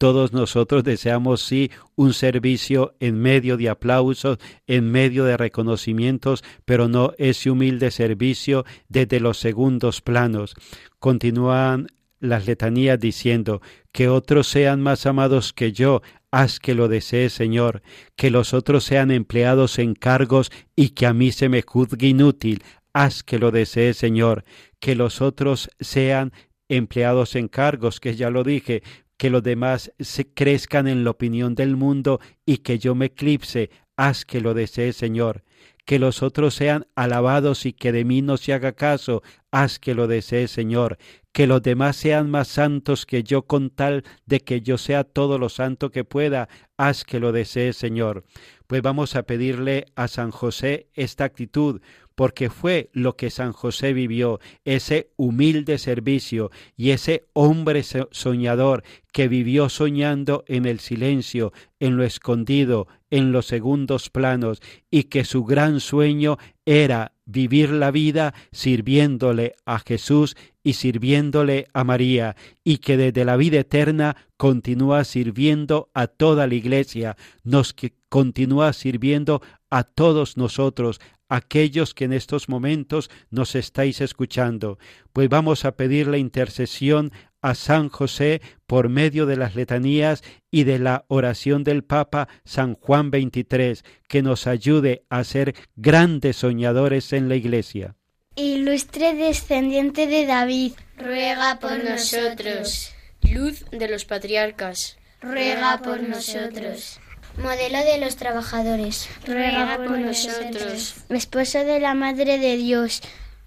todos 0.00 0.32
nosotros 0.32 0.82
deseamos 0.82 1.42
sí 1.42 1.70
un 1.94 2.14
servicio 2.14 2.94
en 3.00 3.20
medio 3.20 3.58
de 3.58 3.68
aplausos, 3.68 4.38
en 4.66 4.90
medio 4.90 5.26
de 5.26 5.36
reconocimientos, 5.36 6.42
pero 6.64 6.88
no 6.88 7.12
ese 7.18 7.50
humilde 7.50 7.90
servicio 7.90 8.64
desde 8.88 9.20
los 9.20 9.36
segundos 9.36 10.00
planos. 10.00 10.54
Continúan 11.00 11.88
las 12.18 12.46
letanías 12.46 12.98
diciendo 12.98 13.60
que 13.92 14.08
otros 14.08 14.46
sean 14.46 14.80
más 14.80 15.04
amados 15.04 15.52
que 15.52 15.72
yo, 15.72 16.00
haz 16.30 16.60
que 16.60 16.74
lo 16.74 16.88
desee 16.88 17.28
Señor, 17.28 17.82
que 18.16 18.30
los 18.30 18.54
otros 18.54 18.84
sean 18.84 19.10
empleados 19.10 19.78
en 19.78 19.94
cargos 19.94 20.50
y 20.74 20.90
que 20.90 21.04
a 21.04 21.12
mí 21.12 21.30
se 21.30 21.50
me 21.50 21.60
juzgue 21.60 22.06
inútil, 22.06 22.62
haz 22.94 23.22
que 23.22 23.38
lo 23.38 23.50
desee 23.50 23.92
Señor, 23.92 24.44
que 24.78 24.94
los 24.94 25.20
otros 25.20 25.68
sean 25.78 26.32
empleados 26.70 27.36
en 27.36 27.48
cargos, 27.48 28.00
que 28.00 28.16
ya 28.16 28.30
lo 28.30 28.44
dije, 28.44 28.82
que 29.20 29.28
los 29.28 29.42
demás 29.42 29.92
se 29.98 30.32
crezcan 30.32 30.88
en 30.88 31.04
la 31.04 31.10
opinión 31.10 31.54
del 31.54 31.76
mundo 31.76 32.20
y 32.46 32.56
que 32.56 32.78
yo 32.78 32.94
me 32.94 33.04
eclipse, 33.06 33.68
haz 33.94 34.24
que 34.24 34.40
lo 34.40 34.54
desee, 34.54 34.94
Señor. 34.94 35.44
Que 35.84 35.98
los 35.98 36.22
otros 36.22 36.54
sean 36.54 36.86
alabados 36.94 37.66
y 37.66 37.74
que 37.74 37.92
de 37.92 38.06
mí 38.06 38.22
no 38.22 38.38
se 38.38 38.54
haga 38.54 38.72
caso, 38.72 39.22
haz 39.50 39.78
que 39.78 39.94
lo 39.94 40.06
desee, 40.06 40.48
Señor. 40.48 40.96
Que 41.32 41.46
los 41.46 41.60
demás 41.60 41.96
sean 41.96 42.30
más 42.30 42.48
santos 42.48 43.04
que 43.04 43.22
yo 43.22 43.42
con 43.42 43.68
tal 43.68 44.04
de 44.24 44.40
que 44.40 44.62
yo 44.62 44.78
sea 44.78 45.04
todo 45.04 45.38
lo 45.38 45.50
santo 45.50 45.90
que 45.90 46.04
pueda, 46.04 46.48
haz 46.78 47.04
que 47.04 47.20
lo 47.20 47.30
desee, 47.30 47.74
Señor. 47.74 48.24
Pues 48.66 48.80
vamos 48.80 49.16
a 49.16 49.24
pedirle 49.24 49.84
a 49.96 50.08
San 50.08 50.30
José 50.30 50.88
esta 50.94 51.24
actitud, 51.24 51.82
porque 52.14 52.50
fue 52.50 52.90
lo 52.92 53.16
que 53.16 53.30
San 53.30 53.52
José 53.52 53.92
vivió, 53.92 54.40
ese 54.64 55.10
humilde 55.16 55.78
servicio 55.78 56.50
y 56.76 56.90
ese 56.90 57.24
hombre 57.32 57.82
soñador 57.82 58.82
que 59.12 59.28
vivió 59.28 59.68
soñando 59.68 60.44
en 60.46 60.66
el 60.66 60.80
silencio, 60.80 61.52
en 61.78 61.96
lo 61.96 62.04
escondido, 62.04 62.86
en 63.10 63.32
los 63.32 63.46
segundos 63.46 64.10
planos, 64.10 64.60
y 64.90 65.04
que 65.04 65.24
su 65.24 65.44
gran 65.44 65.80
sueño 65.80 66.38
era 66.64 67.12
vivir 67.24 67.70
la 67.70 67.90
vida 67.90 68.34
sirviéndole 68.52 69.54
a 69.64 69.78
Jesús 69.78 70.36
y 70.62 70.74
sirviéndole 70.74 71.66
a 71.72 71.84
María, 71.84 72.36
y 72.64 72.78
que 72.78 72.96
desde 72.96 73.24
la 73.24 73.36
vida 73.36 73.60
eterna 73.60 74.16
continúa 74.36 75.04
sirviendo 75.04 75.90
a 75.94 76.06
toda 76.06 76.46
la 76.46 76.54
iglesia, 76.54 77.16
nos 77.44 77.74
continúa 78.08 78.72
sirviendo 78.72 79.42
a 79.70 79.84
todos 79.84 80.36
nosotros, 80.36 81.00
aquellos 81.30 81.94
que 81.94 82.04
en 82.04 82.12
estos 82.12 82.50
momentos 82.50 83.08
nos 83.30 83.54
estáis 83.54 84.02
escuchando, 84.02 84.78
pues 85.14 85.30
vamos 85.30 85.64
a 85.64 85.76
pedir 85.76 86.08
la 86.08 86.18
intercesión 86.18 87.12
a 87.40 87.54
San 87.54 87.88
José 87.88 88.42
por 88.66 88.90
medio 88.90 89.24
de 89.24 89.36
las 89.36 89.54
letanías 89.54 90.22
y 90.50 90.64
de 90.64 90.78
la 90.78 91.06
oración 91.08 91.64
del 91.64 91.84
Papa 91.84 92.28
San 92.44 92.74
Juan 92.74 93.10
XXIII, 93.10 93.78
que 94.08 94.22
nos 94.22 94.46
ayude 94.46 95.04
a 95.08 95.24
ser 95.24 95.54
grandes 95.76 96.36
soñadores 96.36 97.14
en 97.14 97.30
la 97.30 97.36
Iglesia. 97.36 97.96
Ilustre 98.36 99.14
descendiente 99.14 100.06
de 100.06 100.26
David, 100.26 100.72
ruega 100.98 101.58
por 101.58 101.82
nosotros. 101.82 102.92
Luz 103.22 103.64
de 103.70 103.88
los 103.88 104.04
patriarcas, 104.04 104.98
ruega 105.22 105.80
por 105.82 106.02
nosotros 106.02 107.00
modelo 107.38 107.78
de 107.78 107.98
los 107.98 108.16
trabajadores, 108.16 109.08
ruega 109.26 109.76
por 109.76 109.98
nosotros. 109.98 110.94
Esposo 111.08 111.58
de 111.64 111.80
la 111.80 111.94
Madre 111.94 112.38
de 112.38 112.56
Dios, 112.56 113.02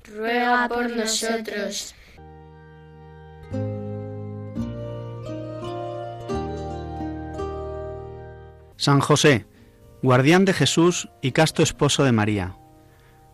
ruega 0.06 0.68
por 0.68 0.90
nosotros. 0.96 1.96
San 8.78 9.00
José, 9.00 9.46
guardián 10.02 10.44
de 10.46 10.54
Jesús 10.54 11.10
y 11.22 11.32
casto 11.32 11.64
esposo 11.64 12.04
de 12.04 12.12
María, 12.12 12.58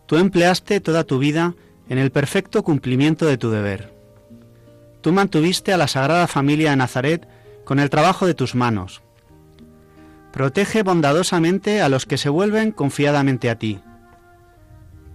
tú 0.06 0.16
empleaste 0.16 0.80
toda 0.80 1.04
tu 1.04 1.18
vida 1.18 1.54
en 1.88 1.98
el 1.98 2.12
perfecto 2.12 2.62
cumplimiento 2.62 3.26
de 3.26 3.36
tu 3.36 3.50
deber. 3.50 3.92
Tú 5.00 5.12
mantuviste 5.12 5.72
a 5.72 5.76
la 5.76 5.88
Sagrada 5.88 6.28
Familia 6.28 6.70
de 6.70 6.76
Nazaret 6.76 7.26
con 7.64 7.80
el 7.80 7.90
trabajo 7.90 8.26
de 8.26 8.34
tus 8.34 8.54
manos 8.54 9.02
Protege 10.32 10.82
bondadosamente 10.82 11.82
a 11.82 11.88
los 11.88 12.06
que 12.06 12.18
se 12.18 12.28
vuelven 12.28 12.72
confiadamente 12.72 13.50
a 13.50 13.58
ti. 13.58 13.80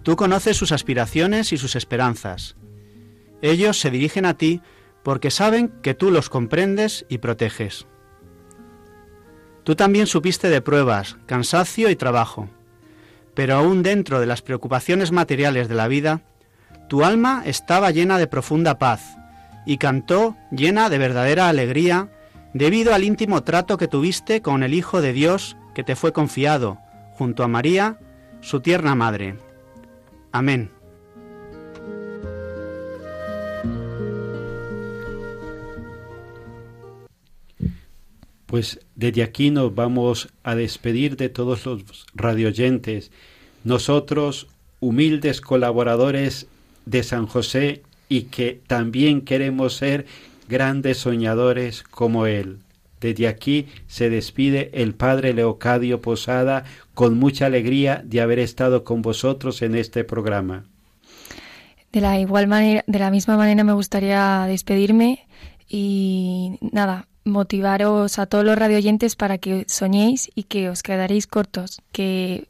Tú 0.04 0.16
conoces 0.16 0.58
sus 0.58 0.72
aspiraciones 0.72 1.52
y 1.54 1.58
sus 1.58 1.76
esperanzas. 1.76 2.56
Ellos 3.42 3.80
se 3.80 3.90
dirigen 3.90 4.26
a 4.26 4.36
ti 4.36 4.62
porque 5.04 5.32
saben 5.32 5.70
que 5.82 5.94
tú 5.94 6.12
los 6.12 6.30
comprendes 6.30 7.06
y 7.10 7.20
proteges. 7.20 7.88
Tú 9.64 9.76
también 9.76 10.06
supiste 10.06 10.50
de 10.50 10.62
pruebas, 10.62 11.18
cansancio 11.26 11.90
y 11.90 11.96
trabajo, 11.96 12.50
pero 13.34 13.56
aún 13.56 13.84
dentro 13.84 14.20
de 14.20 14.26
las 14.26 14.42
preocupaciones 14.42 15.12
materiales 15.12 15.68
de 15.68 15.76
la 15.76 15.88
vida, 15.88 16.22
tu 16.88 17.04
alma 17.04 17.42
estaba 17.46 17.92
llena 17.92 18.18
de 18.18 18.28
profunda 18.28 18.78
paz 18.78 19.18
y 19.66 19.78
cantó 19.78 20.36
llena 20.52 20.90
de 20.90 21.00
verdadera 21.00 21.50
alegría 21.50 22.10
debido 22.56 22.94
al 22.94 23.04
íntimo 23.04 23.44
trato 23.44 23.78
que 23.78 23.90
tuviste 23.90 24.42
con 24.42 24.64
el 24.64 24.74
Hijo 24.74 25.02
de 25.02 25.12
Dios 25.12 25.58
que 25.74 25.84
te 25.84 25.98
fue 25.98 26.14
confiado, 26.14 26.78
junto 27.12 27.44
a 27.44 27.50
María, 27.50 28.00
su 28.40 28.62
tierna 28.62 28.96
madre. 28.96 29.36
Amén. 30.32 30.72
Pues 38.46 38.80
desde 38.96 39.22
aquí 39.22 39.52
nos 39.52 39.76
vamos 39.76 40.30
a 40.44 40.56
despedir 40.56 41.18
de 41.18 41.28
todos 41.28 41.66
los 41.66 42.06
radioyentes, 42.14 43.12
nosotros 43.66 44.48
humildes 44.80 45.42
colaboradores 45.42 46.48
de 46.86 47.04
San 47.04 47.28
José 47.28 47.84
y 48.08 48.24
que 48.24 48.62
también 48.66 49.24
queremos 49.24 49.76
ser 49.76 50.06
grandes 50.48 50.98
soñadores 50.98 51.84
como 51.84 52.26
él. 52.26 52.60
Desde 53.02 53.28
aquí 53.28 53.68
se 53.88 54.10
despide 54.10 54.72
el 54.74 54.96
Padre 54.96 55.34
Leocadio 55.34 56.02
Posada 56.02 56.64
con 56.94 57.20
mucha 57.20 57.46
alegría 57.46 58.02
de 58.04 58.22
haber 58.22 58.40
estado 58.40 58.84
con 58.84 59.02
vosotros 59.02 59.62
en 59.62 59.76
este 59.76 60.04
programa. 60.04 60.66
De 61.92 62.02
la 62.02 62.20
igual 62.20 62.48
manera, 62.48 62.84
de 62.88 63.00
la 63.00 63.12
misma 63.12 63.38
manera 63.38 63.64
me 63.64 63.74
gustaría 63.74 64.46
despedirme 64.48 65.28
y 65.70 66.58
nada, 66.60 67.08
motivaros 67.26 68.20
a 68.20 68.26
todos 68.28 68.46
los 68.46 68.58
radioyentes 68.58 69.16
para 69.16 69.38
que 69.38 69.66
soñéis 69.68 70.30
y 70.36 70.44
que 70.44 70.70
os 70.70 70.84
quedaréis 70.84 71.28
cortos, 71.28 71.82
que 71.92 72.48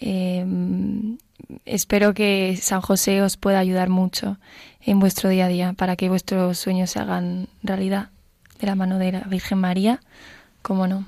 em, 0.00 1.18
espero 1.64 2.14
que 2.14 2.56
San 2.60 2.80
José 2.80 3.22
os 3.22 3.36
pueda 3.36 3.58
ayudar 3.58 3.88
mucho 3.88 4.38
en 4.86 5.00
vuestro 5.00 5.30
día 5.30 5.46
a 5.46 5.48
día 5.48 5.72
para 5.72 5.96
que 5.96 6.08
vuestros 6.08 6.58
sueños 6.58 6.90
se 6.90 7.00
hagan 7.00 7.48
realidad 7.62 8.10
de 8.60 8.66
la 8.66 8.74
mano 8.74 8.98
de 8.98 9.12
la 9.12 9.20
Virgen 9.20 9.58
María, 9.58 10.00
cómo 10.62 10.86
no. 10.86 11.04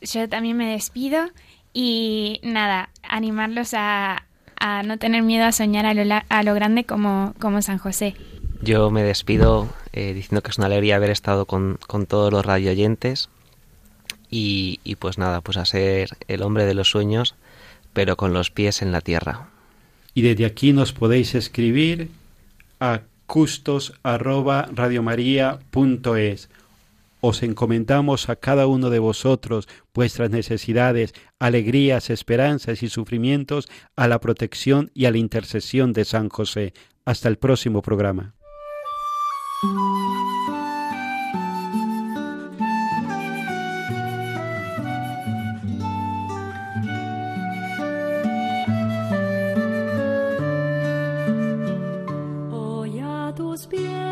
Yo 0.00 0.28
también 0.28 0.56
me 0.56 0.70
despido 0.70 1.26
y 1.72 2.40
nada, 2.42 2.90
animarlos 3.02 3.74
a, 3.74 4.24
a 4.58 4.82
no 4.82 4.98
tener 4.98 5.22
miedo 5.22 5.44
a 5.44 5.52
soñar 5.52 5.86
a 5.86 5.94
lo, 5.94 6.22
a 6.28 6.42
lo 6.42 6.54
grande 6.54 6.84
como, 6.84 7.34
como 7.38 7.62
San 7.62 7.78
José. 7.78 8.14
Yo 8.62 8.90
me 8.90 9.02
despido 9.02 9.68
eh, 9.92 10.14
diciendo 10.14 10.42
que 10.42 10.50
es 10.50 10.58
una 10.58 10.66
alegría 10.66 10.96
haber 10.96 11.10
estado 11.10 11.46
con, 11.46 11.78
con 11.86 12.06
todos 12.06 12.32
los 12.32 12.44
radioyentes 12.46 13.28
y, 14.30 14.80
y 14.84 14.96
pues 14.96 15.18
nada, 15.18 15.40
pues 15.40 15.56
a 15.56 15.64
ser 15.64 16.16
el 16.28 16.42
hombre 16.42 16.64
de 16.64 16.74
los 16.74 16.90
sueños, 16.90 17.34
pero 17.92 18.16
con 18.16 18.32
los 18.32 18.50
pies 18.50 18.82
en 18.82 18.92
la 18.92 19.00
tierra. 19.00 19.48
Y 20.14 20.22
desde 20.22 20.46
aquí 20.46 20.72
nos 20.72 20.92
podéis 20.92 21.34
escribir 21.34 22.10
a 22.82 23.02
custos 23.26 23.94
arroba 24.02 24.68
radiomaria.es. 24.74 26.50
Os 27.20 27.42
encomendamos 27.44 28.28
a 28.28 28.34
cada 28.34 28.66
uno 28.66 28.90
de 28.90 28.98
vosotros 28.98 29.68
vuestras 29.94 30.30
necesidades, 30.30 31.14
alegrías, 31.38 32.10
esperanzas 32.10 32.82
y 32.82 32.88
sufrimientos 32.88 33.68
a 33.94 34.08
la 34.08 34.18
protección 34.18 34.90
y 34.94 35.04
a 35.04 35.12
la 35.12 35.18
intercesión 35.18 35.92
de 35.92 36.04
San 36.04 36.28
José. 36.28 36.74
Hasta 37.04 37.28
el 37.28 37.38
próximo 37.38 37.82
programa. 37.82 38.34
Tus 53.52 53.66
pies 53.66 54.11